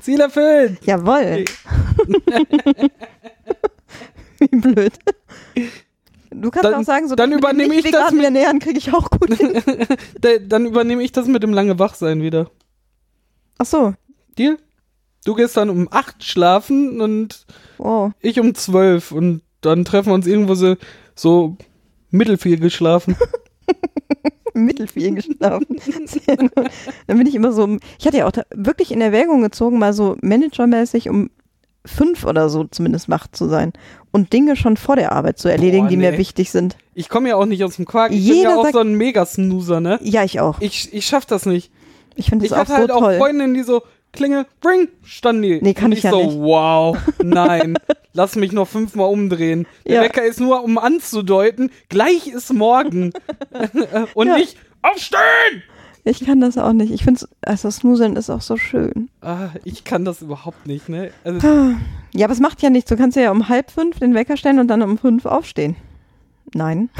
[0.00, 0.78] Ziel erfüllt!
[0.84, 1.44] Jawoll.
[4.38, 4.92] Wie blöd.
[6.30, 9.10] Du kannst Dann- auch sagen, so dann übernehme ich das mit- Ernähren kriege ich auch
[9.10, 9.60] gut hin.
[10.20, 12.48] Da- Dann übernehme ich das mit dem lange Wachsein wieder.
[13.58, 13.94] Ach so.
[14.38, 14.56] Deal?
[15.24, 17.46] Du gehst dann um 8 schlafen und
[17.78, 18.12] Wow.
[18.20, 20.76] ich um 12 und dann treffen wir uns irgendwo so,
[21.14, 21.56] so
[22.10, 23.16] mittelfiel geschlafen.
[24.54, 25.66] Mittelfiel geschlafen.
[27.06, 30.16] Dann bin ich immer so, ich hatte ja auch wirklich in Erwägung gezogen, mal so
[30.20, 31.30] managermäßig um
[31.86, 33.72] fünf oder so zumindest wach zu sein
[34.12, 36.18] und Dinge schon vor der Arbeit zu erledigen, Boah, die mir nee.
[36.18, 36.76] wichtig sind.
[36.94, 38.12] Ich komme ja auch nicht aus dem Quark.
[38.12, 39.98] Ich bin Jeder ja auch sagt- so ein Mega-Snoozer, ne?
[40.02, 40.60] Ja, ich auch.
[40.60, 41.72] Ich, ich schaff das nicht.
[42.14, 43.16] Ich finde Ich das auch hatte so halt auch toll.
[43.18, 43.82] Freundinnen, die so,
[44.12, 45.60] Klingel, bring, standen die.
[45.62, 46.38] Nee, kann Und ich ja so, nicht.
[46.38, 47.78] wow, nein,
[48.12, 49.66] lass mich noch fünfmal umdrehen.
[49.86, 50.02] Der Ja.
[50.02, 53.12] Wecker ist nur, um anzudeuten, gleich ist morgen.
[54.14, 54.36] Und Ja.
[54.36, 55.62] nicht, aufstehen!
[56.04, 56.92] Ich kann das auch nicht.
[56.92, 59.08] Ich finde, also Snoozeln ist auch so schön.
[59.20, 61.12] Ah, ich kann das überhaupt nicht, ne?
[61.22, 61.46] Also,
[62.12, 62.88] Ja, aber es macht ja nichts.
[62.90, 65.76] Du kannst ja um halb fünf den Wecker stellen und dann um fünf aufstehen.
[66.54, 66.90] Nein.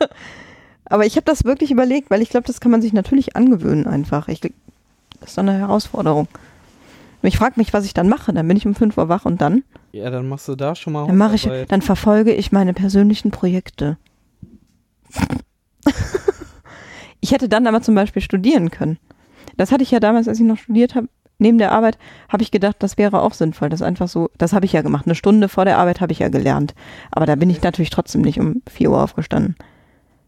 [0.84, 3.86] aber ich habe das wirklich überlegt, weil ich glaube, das kann man sich natürlich angewöhnen
[3.88, 4.28] einfach.
[4.28, 4.40] Ich,
[5.20, 6.28] das ist doch eine Herausforderung.
[7.22, 8.32] Und Ich frage mich, was ich dann mache.
[8.32, 9.64] Dann bin ich um fünf Uhr wach und dann?
[9.92, 13.30] ja, dann machst du da schon mal Dann mache ich, dann verfolge ich meine persönlichen
[13.30, 13.96] Projekte.
[17.20, 18.98] ich hätte dann aber zum Beispiel studieren können.
[19.56, 21.08] Das hatte ich ja damals, als ich noch studiert habe,
[21.38, 21.98] neben der Arbeit,
[22.28, 23.68] habe ich gedacht, das wäre auch sinnvoll.
[23.68, 25.06] Das einfach so, das habe ich ja gemacht.
[25.06, 26.74] Eine Stunde vor der Arbeit habe ich ja gelernt.
[27.10, 29.56] Aber da bin ich natürlich trotzdem nicht um vier Uhr aufgestanden.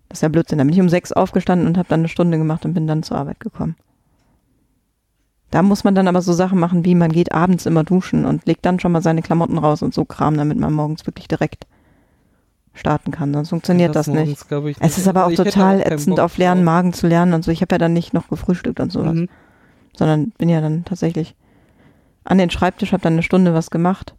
[0.09, 0.59] Das ist ja Blödsinn.
[0.59, 3.03] Da bin ich um sechs aufgestanden und habe dann eine Stunde gemacht und bin dann
[3.03, 3.77] zur Arbeit gekommen.
[5.51, 8.47] Da muss man dann aber so Sachen machen, wie man geht abends immer duschen und
[8.47, 11.67] legt dann schon mal seine Klamotten raus und so Kram, damit man morgens wirklich direkt
[12.73, 13.35] starten kann.
[13.35, 14.17] Sonst funktioniert das, nicht.
[14.17, 16.63] morgens, glaub ich, Es ist aber auch ich total keinen ätzend, Bock auf leeren.
[16.63, 17.51] Magen zu lernen und so.
[17.51, 19.29] Ich habe ja dann nicht noch gefrühstückt und sowas, Mhm.
[19.97, 21.35] sondern bin ja dann tatsächlich
[22.23, 24.15] an den Schreibtisch, habe dann eine Stunde was gemacht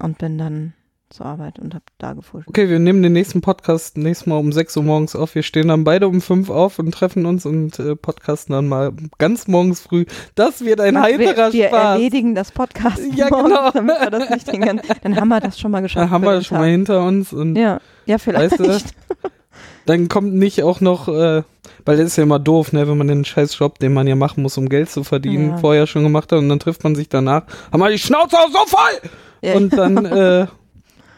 [0.00, 0.72] und bin dann
[1.10, 2.48] zur Arbeit und habe da gefrühstückt.
[2.56, 5.34] Okay, wir nehmen den nächsten Podcast nächstes Mal um 6 Uhr morgens auf.
[5.34, 8.92] Wir stehen dann beide um 5 auf und treffen uns und äh, podcasten dann mal
[9.18, 10.04] ganz morgens früh.
[10.36, 11.94] Das wird ein Ja, heiterer wir, wir Spaß.
[11.96, 13.70] erledigen das Podcast Ja, morgens, genau.
[13.72, 16.04] damit wir das nicht den ganzen, Dann haben wir das schon mal geschafft.
[16.04, 16.70] Dann haben wir das schon mal Tag.
[16.70, 18.58] hinter uns und Ja, ja, vielleicht.
[18.60, 18.94] Weißt
[19.86, 21.42] dann kommt nicht auch noch, äh,
[21.84, 24.14] weil das ist ja immer doof, ne, wenn man den scheiß Job, den man ja
[24.14, 25.56] machen muss, um Geld zu verdienen, Ja.
[25.56, 27.42] vorher schon gemacht hat und dann trifft man sich danach,
[27.72, 29.10] haben wir die Schnauze auch so voll!
[29.42, 30.46] Ja, Und dann, äh,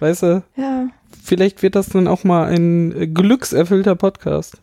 [0.02, 0.88] weißt du, ja.
[1.22, 4.60] vielleicht wird das dann auch mal ein äh, glückserfüllter Podcast.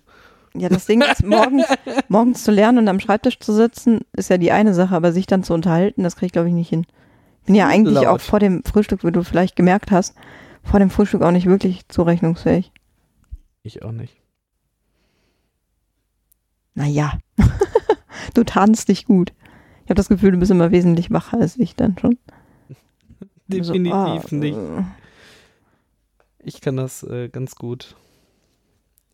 [0.53, 1.65] Ja, das Ding ist, morgens,
[2.09, 5.25] morgens zu lernen und am Schreibtisch zu sitzen, ist ja die eine Sache, aber sich
[5.25, 6.85] dann zu unterhalten, das kriege ich, glaube ich, nicht hin.
[7.41, 8.07] Ich bin ja eigentlich Laut.
[8.07, 10.15] auch vor dem Frühstück, wie du vielleicht gemerkt hast,
[10.63, 12.71] vor dem Frühstück auch nicht wirklich zurechnungsfähig.
[13.63, 14.17] Ich auch nicht.
[16.75, 17.13] Naja,
[18.33, 19.33] du tanzt dich gut.
[19.85, 22.17] Ich habe das Gefühl, du bist immer wesentlich wacher als ich dann schon.
[23.51, 24.57] So, Definitiv ah, nicht.
[26.55, 27.95] Ich kann das äh, ganz gut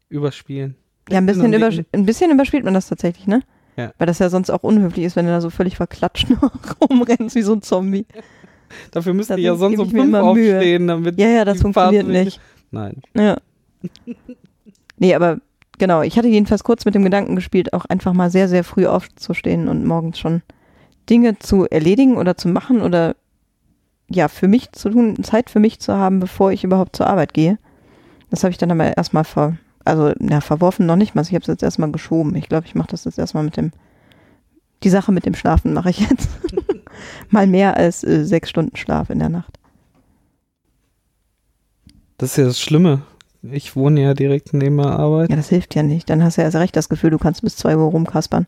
[0.08, 0.76] überspielen.
[1.10, 1.86] Ja, ein bisschen, Bisschen über, nicken.
[1.92, 3.42] ein bisschen überspielt man das tatsächlich, ne?
[3.76, 3.92] Ja.
[3.98, 6.28] Weil das ja sonst auch unhöflich ist, wenn du da so völlig verklatscht
[6.82, 8.06] rumrennst wie so ein Zombie.
[8.92, 12.24] Dafür müsste Da ich ja sonst um fünf aufstehen, damit Ja, ja, das funktioniert Phase
[12.24, 12.40] nicht.
[12.72, 13.02] Nein.
[13.14, 13.38] Ja.
[14.98, 15.40] Nee, aber
[15.78, 18.86] genau, ich hatte jedenfalls kurz mit dem Gedanken gespielt, auch einfach mal sehr, sehr früh
[18.86, 20.42] aufzustehen und morgens schon
[21.10, 23.18] Dinge zu erledigen oder zu machen oder
[24.10, 27.34] ja, für mich zu tun, Zeit für mich zu haben, bevor ich überhaupt zur Arbeit
[27.34, 27.58] gehe.
[28.30, 31.22] Das habe ich dann aber erstmal ver, also na, verworfen noch nicht mal.
[31.22, 32.36] Ich habe es jetzt erstmal geschoben.
[32.36, 33.72] Ich glaube, ich mache das jetzt erstmal mit dem,
[34.84, 36.30] die Sache mit dem Schlafen mache ich jetzt.
[37.30, 39.60] mal mehr als äh, sechs Stunden Schlaf in der Nacht.
[42.18, 43.02] Das ist ja das Schlimme.
[43.42, 45.30] Ich wohne ja direkt neben der Arbeit.
[45.30, 46.10] Ja, das hilft ja nicht.
[46.10, 48.48] Dann hast du ja erst recht das Gefühl, du kannst bis zwei Uhr rumkaspern.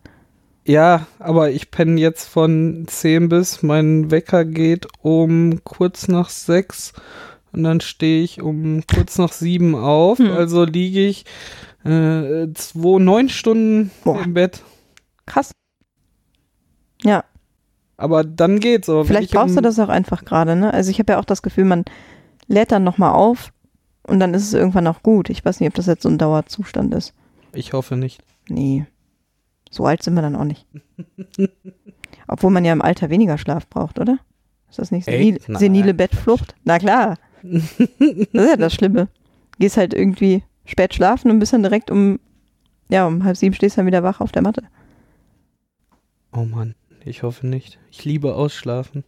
[0.68, 6.91] Ja, aber ich penne jetzt von 10 bis mein Wecker geht um kurz nach 6
[7.53, 10.20] und dann stehe ich um kurz nach 7 auf.
[10.20, 10.30] Hm.
[10.32, 11.24] Also liege ich
[11.86, 14.22] äh, zwei, neun Stunden Boah.
[14.22, 14.61] im Bett.
[15.26, 15.51] Krass.
[17.01, 17.24] Ja,
[17.95, 18.89] Aber dann geht's.
[18.89, 20.74] Aber vielleicht ich um- brauchst du das auch einfach gerade, ne?
[20.74, 21.86] Also ich habe ja auch das Gefühl, man
[22.47, 23.53] lädt dann nochmal auf
[24.03, 25.30] und dann ist es irgendwann auch gut.
[25.30, 27.13] Ich weiß nicht, ob das jetzt so ein Dauerzustand ist.
[27.53, 28.22] Ich hoffe nicht.
[28.49, 28.86] Nee.
[29.78, 30.65] So alt sind wir dann auch nicht.
[32.28, 34.17] Obwohl man ja im Alter weniger Schlaf braucht, oder?
[34.71, 36.55] Ist das nicht senil, senile Bettflucht?
[36.63, 37.17] Na klar.
[37.43, 39.07] Das ist ja das Schlimme.
[39.59, 42.19] Gehst halt irgendwie spät schlafen und bist dann direkt um,
[42.89, 44.63] ja, um halb sieben stehst dann wieder wach auf der Matte.
[46.34, 46.73] Oh Mann,
[47.05, 47.78] ich hoffe nicht.
[47.91, 49.03] Ich liebe Ausschlafen.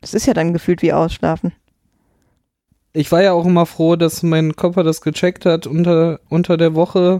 [0.00, 1.52] Das ist ja dann gefühlt wie Ausschlafen.
[2.92, 6.76] Ich war ja auch immer froh, dass mein Körper das gecheckt hat unter, unter der
[6.76, 7.18] Woche.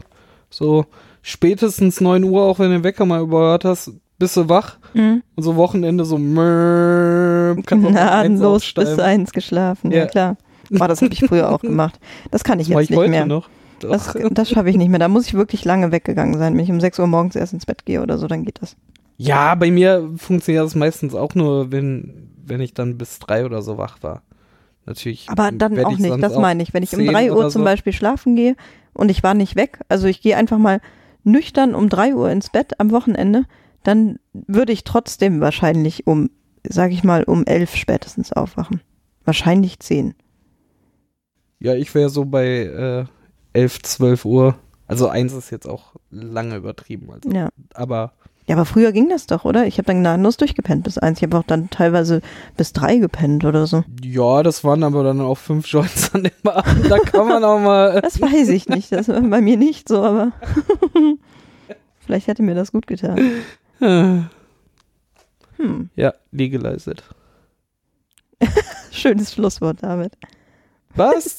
[0.49, 0.87] So
[1.23, 4.79] spätestens 9 Uhr, auch wenn du den Wecker mal überhört hast, bist du wach.
[4.95, 5.23] Mhm.
[5.37, 6.17] Und so Wochenende so
[7.67, 9.01] Gnadenlos bis aufsteigen.
[9.01, 10.07] eins geschlafen, ja, Ja.
[10.07, 10.37] klar.
[10.71, 11.99] Oh, das habe ich früher auch gemacht.
[12.31, 13.25] Das kann ich Das jetzt ich nicht mehr.
[13.27, 13.49] noch.
[13.81, 14.29] Das, Doch.
[14.33, 14.99] das schaffe ich nicht mehr.
[14.99, 16.55] Da muss ich wirklich lange weggegangen sein.
[16.55, 18.77] Wenn ich um 6 Uhr morgens erst ins Bett gehe oder so, dann geht das.
[19.17, 23.63] Ja, bei mir funktioniert das meistens auch nur, wenn, wenn ich dann bis drei oder
[23.63, 24.23] so wach war.
[24.85, 25.27] Natürlich.
[25.31, 26.75] Aber dann auch ich nicht, das meine ich.
[26.75, 27.65] Wenn ich um 10 3 Uhr oder zum so.
[27.65, 28.57] Beispiel schlafen gehe
[28.95, 30.81] und ich war nicht weg, also ich gehe einfach mal
[31.25, 33.45] nüchtern um 3 Uhr ins Bett am Wochenende,
[33.83, 36.31] dann würde ich trotzdem wahrscheinlich um,
[36.67, 38.81] sage ich mal, um 11 spätestens aufwachen.
[39.25, 40.15] Wahrscheinlich 10.
[41.61, 43.05] Ja, ich wäre so bei äh,
[43.53, 44.59] 11, 12 Uhr.
[44.87, 47.11] Also eins ist jetzt auch lange übertrieben.
[47.11, 47.31] Also.
[47.31, 47.51] Ja.
[47.75, 48.13] Aber
[48.49, 49.67] Ja, aber früher ging das doch, oder?
[49.67, 51.19] Ich habe dann gnadenlos durchgepennt bis eins.
[51.19, 52.23] Ich habe auch dann teilweise
[52.57, 53.85] bis drei gepennt oder so.
[54.03, 56.91] ja, das waren aber dann auch fünf Joints an dem Abend.
[56.91, 58.01] Da kann man auch mal.
[58.09, 58.91] Das weiß ich nicht.
[58.91, 60.33] Das war bei mir nicht so, aber
[62.01, 63.21] vielleicht hätte mir das gut getan.
[63.81, 64.31] Hm.
[65.95, 67.03] ja, legalized.
[68.91, 70.13] Schönes Schlusswort, David.
[70.95, 71.37] Was?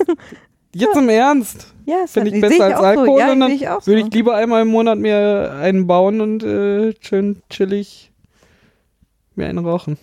[0.73, 1.73] Jetzt im Ernst?
[1.85, 3.19] Ja, Finde ich besser als auch Alkohol So.
[3.19, 4.07] Ja, und dann ich auch Würde so.
[4.07, 8.11] ich lieber einmal im Monat mir einen bauen und äh, schön chillig
[9.35, 9.97] mir einen rauchen.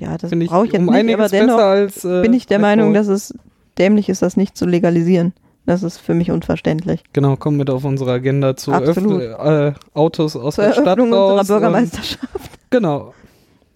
[0.00, 2.04] Ja, das Finde ich brauche ich jetzt um nicht, aber dennoch besser als.
[2.04, 2.76] Äh, bin ich der Alkohol.
[2.76, 3.34] Meinung, dass es
[3.78, 5.32] dämlich ist, das nicht zu legalisieren.
[5.64, 7.04] Das ist für mich unverständlich.
[7.12, 9.22] Genau, kommen mit auf unsere Agenda zu Absolut.
[9.22, 11.40] Äh, Autos aus Zur der Stadt Eröffnung raus.
[11.40, 12.50] unserer und- Bürgermeisterschaft.
[12.70, 13.14] Genau.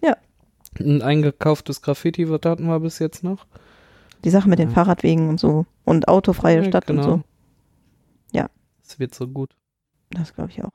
[0.03, 0.17] Ja.
[0.79, 3.45] Ein eingekauftes Graffiti, was hatten wir bis jetzt noch?
[4.27, 4.75] Die Sache mit den Ja.
[4.75, 5.65] Fahrradwegen und so.
[5.85, 7.01] Und autofreie Ja, Stadt genau.
[7.01, 7.23] und so.
[8.89, 9.49] Es wird so gut.
[10.11, 10.71] Das glaube ich auch.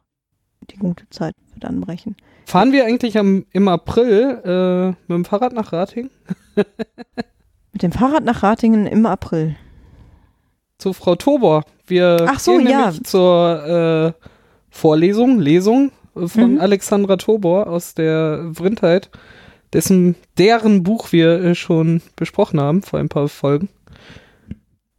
[0.70, 2.14] Die gute Zeit wird anbrechen.
[2.44, 6.10] Fahren wir eigentlich am, im April äh, mit dem Fahrrad nach Rating?
[7.72, 9.56] Mit dem Fahrrad nach Ratingen im April.
[10.76, 11.64] Zu Frau Tobor.
[11.86, 12.80] Wir Ach so, gehen ja.
[12.90, 14.26] nämlich zur äh,
[14.68, 16.60] Vorlesung, Lesung von Mhm.
[16.60, 19.10] Alexandra Tobor aus der Vrindheit,
[19.72, 23.68] dessen, deren Buch wir äh, schon besprochen haben vor ein paar Folgen.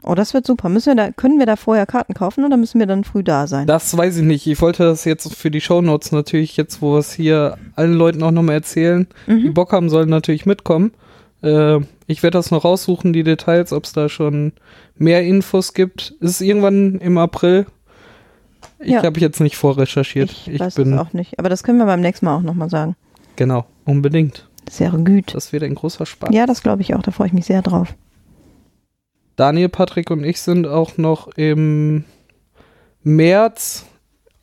[0.05, 0.67] Oh, das wird super.
[0.67, 3.47] Müssen wir da, können wir da vorher Karten kaufen oder müssen wir dann früh da
[3.47, 3.67] sein?
[3.67, 4.45] Das weiß ich nicht.
[4.47, 8.21] Ich wollte das jetzt für die Shownotes natürlich, jetzt wo wir es hier allen Leuten
[8.21, 9.53] auch nochmal erzählen, die Mhm.
[9.53, 10.91] Bock haben, sollen natürlich mitkommen.
[11.41, 14.51] Äh, ich werde das noch raussuchen, die Details, ob es da schon
[14.97, 16.15] mehr Infos gibt.
[16.19, 17.65] Es ist irgendwann im April.
[18.79, 19.03] Ich Ja.
[19.03, 20.29] habe jetzt nicht vorrecherchiert.
[20.31, 21.39] Ich, Ich, weiß bin, es auch nicht.
[21.39, 22.97] Aber das können wir beim nächsten Mal auch nochmal sagen.
[23.37, 24.49] genau, unbedingt.
[24.69, 25.33] Sehr gut.
[25.33, 26.29] Das wird ein großer Spaß.
[26.33, 27.01] Ja, das glaube ich auch.
[27.01, 27.93] Da freue ich mich sehr drauf.
[29.35, 32.03] Daniel, Patrick und ich sind auch noch im
[33.03, 33.85] März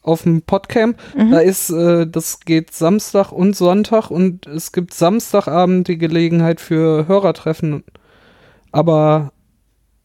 [0.02, 0.98] auf dem Podcamp.
[1.16, 1.30] Mhm.
[1.30, 7.06] Da ist, äh, das geht Samstag und Sonntag und es gibt Samstagabend die Gelegenheit für
[7.06, 7.84] Hörertreffen.
[8.72, 9.32] Aber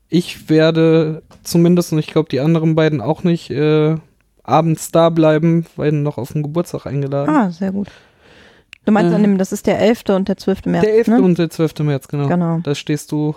[0.09, 3.95] ich werde zumindest, und ich glaube die anderen beiden auch nicht, äh,
[4.43, 7.33] abends da bleiben, weil noch auf den Geburtstag eingeladen.
[7.33, 7.87] Ah, sehr gut.
[8.85, 9.15] Du meinst Äh.
[9.15, 10.15] an dem, das ist der 11.
[10.15, 10.65] und der 12.
[10.65, 10.83] März.
[10.85, 11.07] der 11.
[11.07, 11.21] Ne?
[11.21, 11.79] und der 12.
[11.79, 12.27] März, genau.
[12.27, 12.59] Genau.
[12.63, 13.35] Da stehst du.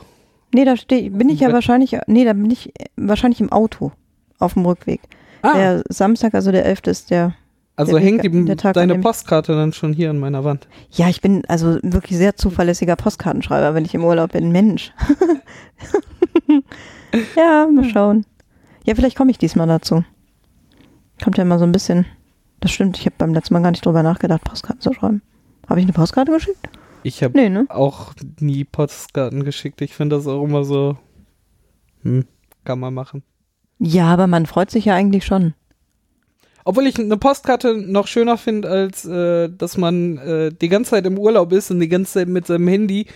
[0.54, 3.92] Nee, da steh, bin ich ja wahrscheinlich, nee, da bin ich wahrscheinlich im Auto
[4.38, 5.00] auf dem Rückweg.
[5.42, 6.80] Ah, Der Samstag, also der 11.
[6.86, 7.34] ist der,
[7.76, 10.66] also der hängt Weg- die, der Tag, deine Postkarte dann schon hier an meiner Wand.
[10.90, 14.50] ja, ich bin also wirklich sehr zuverlässiger Postkartenschreiber, wenn ich im Urlaub bin.
[14.52, 14.92] Mensch.
[17.36, 18.24] ja, mal schauen.
[18.84, 20.04] Ja, vielleicht komme ich diesmal dazu.
[21.22, 22.06] Kommt ja immer so ein bisschen,
[22.60, 25.22] das stimmt, ich habe beim letzten Mal gar nicht drüber nachgedacht, Postkarten zu schreiben.
[25.68, 26.68] Habe ich eine Postkarte geschickt?
[27.02, 27.66] Ich habe Nee, ne?
[27.68, 29.80] auch nie Postkarten geschickt.
[29.80, 30.96] Ich finde das auch immer so.
[32.02, 32.24] Hm,
[32.64, 33.22] kann man machen.
[33.78, 35.54] Ja, aber man freut sich ja eigentlich schon.
[36.64, 41.06] Obwohl ich eine Postkarte noch schöner finde, als äh, dass man äh, die ganze Zeit
[41.06, 43.06] im Urlaub ist und die ganze Zeit mit seinem Handy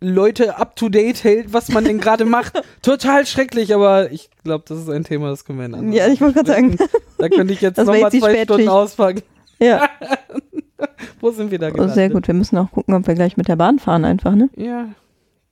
[0.00, 2.62] Leute up to date hält, was man denn gerade macht.
[2.82, 6.06] Total schrecklich, aber ich glaube, das ist ein Thema, das können wir in anderen Ja,
[6.06, 6.76] ich wollte gerade sagen.
[7.18, 8.44] Da könnte ich jetzt nochmal zwei.
[8.44, 9.22] Stunden auspacken.
[9.60, 9.88] Ja,
[11.20, 11.94] Wo sind wir da oh, gelandet?
[11.94, 12.26] sehr gut.
[12.26, 14.48] Wir müssen auch gucken, ob wir gleich mit der Bahn fahren einfach, ne?
[14.56, 14.88] Ja,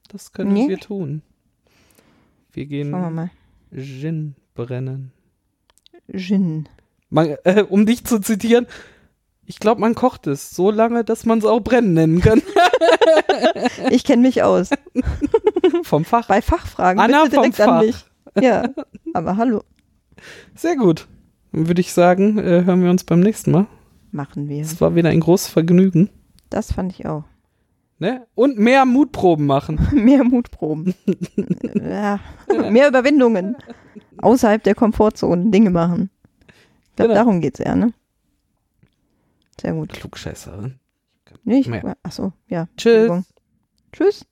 [0.09, 0.69] das können Nee.
[0.69, 1.23] wir tun.
[2.53, 3.31] Wir gehen Schauen wir mal.
[3.75, 5.13] Gin brennen.
[6.15, 6.69] Gin.
[7.11, 8.67] Man, äh, um dich zu zitieren,
[9.45, 12.43] ich glaube, man kocht es so lange, dass man es auch brennen nennen kann.
[13.91, 14.71] Ich kenne mich aus.
[15.83, 16.27] Vom Fach.
[16.29, 17.83] Bei Fachfragen Anna bitte direkt vom an Fach.
[17.83, 18.05] mich.
[18.43, 18.69] Ja,
[19.13, 19.63] aber hallo,
[20.55, 21.07] Sehr gut.
[21.53, 23.67] Dann würde ich sagen, äh, hören wir uns beim nächsten Mal.
[24.17, 24.63] Machen wir.
[24.63, 26.11] Es war wieder ein großes Vergnügen.
[26.51, 27.25] Das fand ich auch.
[27.99, 28.27] Ne?
[28.35, 29.79] Und mehr Mutproben machen.
[29.95, 30.95] Mehr Mutproben.
[31.75, 32.21] ja,
[32.71, 33.57] mehr Überwindungen.
[34.19, 36.11] Außerhalb der Komfortzone Dinge machen.
[36.91, 37.15] Ich glaube, Genau.
[37.25, 37.93] darum geht's eher, ne?
[39.61, 39.93] Sehr gut.
[39.95, 40.79] Klugscheißerin.
[41.45, 41.97] Mehr.
[42.03, 42.69] achso, ja.
[42.77, 43.25] Tschüss.
[43.93, 44.27] Tschüss.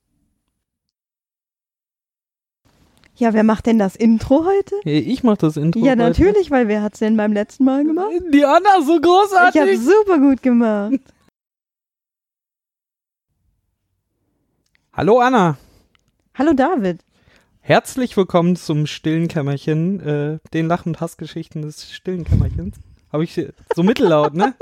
[3.17, 4.75] Ja, wer macht denn das Intro heute?
[4.85, 5.79] Ich mach das Intro.
[5.81, 5.99] ja, heute.
[5.99, 8.11] natürlich, weil wer hat's denn beim letzten Mal gemacht?
[8.33, 9.61] Die Anna, so Ich großartig.
[9.61, 10.95] habe super gut gemacht.
[14.93, 15.57] Hallo Anna.
[16.35, 17.01] Hallo David.
[17.61, 22.77] Herzlich willkommen zum stillen Kämmerchen, äh, den Lach- und Hassgeschichten des stillen Kämmerchens.
[23.13, 24.55] Habe ich äh, so mittellaut, ne?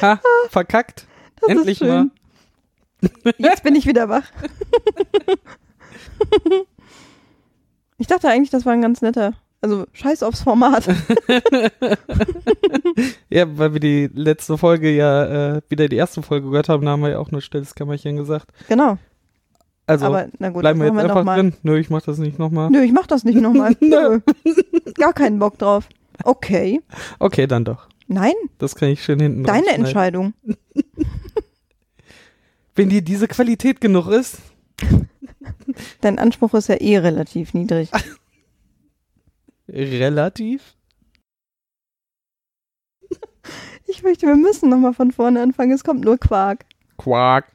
[0.00, 1.06] Ha, verkackt.
[1.40, 2.06] Das Endlich mal.
[3.38, 4.30] Jetzt bin ich wieder wach.
[8.00, 9.34] ich dachte eigentlich, das war ein ganz netter.
[9.60, 10.88] Also scheiß aufs Format.
[13.28, 16.90] Ja, weil wir die letzte Folge ja äh, wieder die erste Folge gehört haben, da
[16.92, 18.50] haben wir ja auch nur stilles Kämmerchen gesagt.
[18.68, 18.98] genau.
[19.86, 21.36] Also Aber na gut, bleiben wir jetzt noch einfach mal.
[21.36, 21.54] drin.
[21.62, 22.70] Nö, ich mach das nicht nochmal.
[22.70, 23.74] Nö, ich mach das nicht nochmal.
[23.80, 24.20] Nö.
[24.94, 25.88] Gar keinen Bock drauf.
[26.22, 26.80] Okay.
[27.18, 27.88] Okay, dann doch.
[28.06, 29.68] Nein, Das kann ich schön hinten deine.
[29.68, 30.34] Entscheidung.
[32.74, 34.38] Wenn dir diese Qualität genug ist,
[36.00, 37.90] Dein Anspruch ist ja eh relativ niedrig.
[39.68, 40.76] relativ.
[43.86, 45.72] Ich möchte, wir müssen nochmal von vorne anfangen.
[45.72, 46.64] Es kommt nur Quark.
[46.96, 47.46] Quark.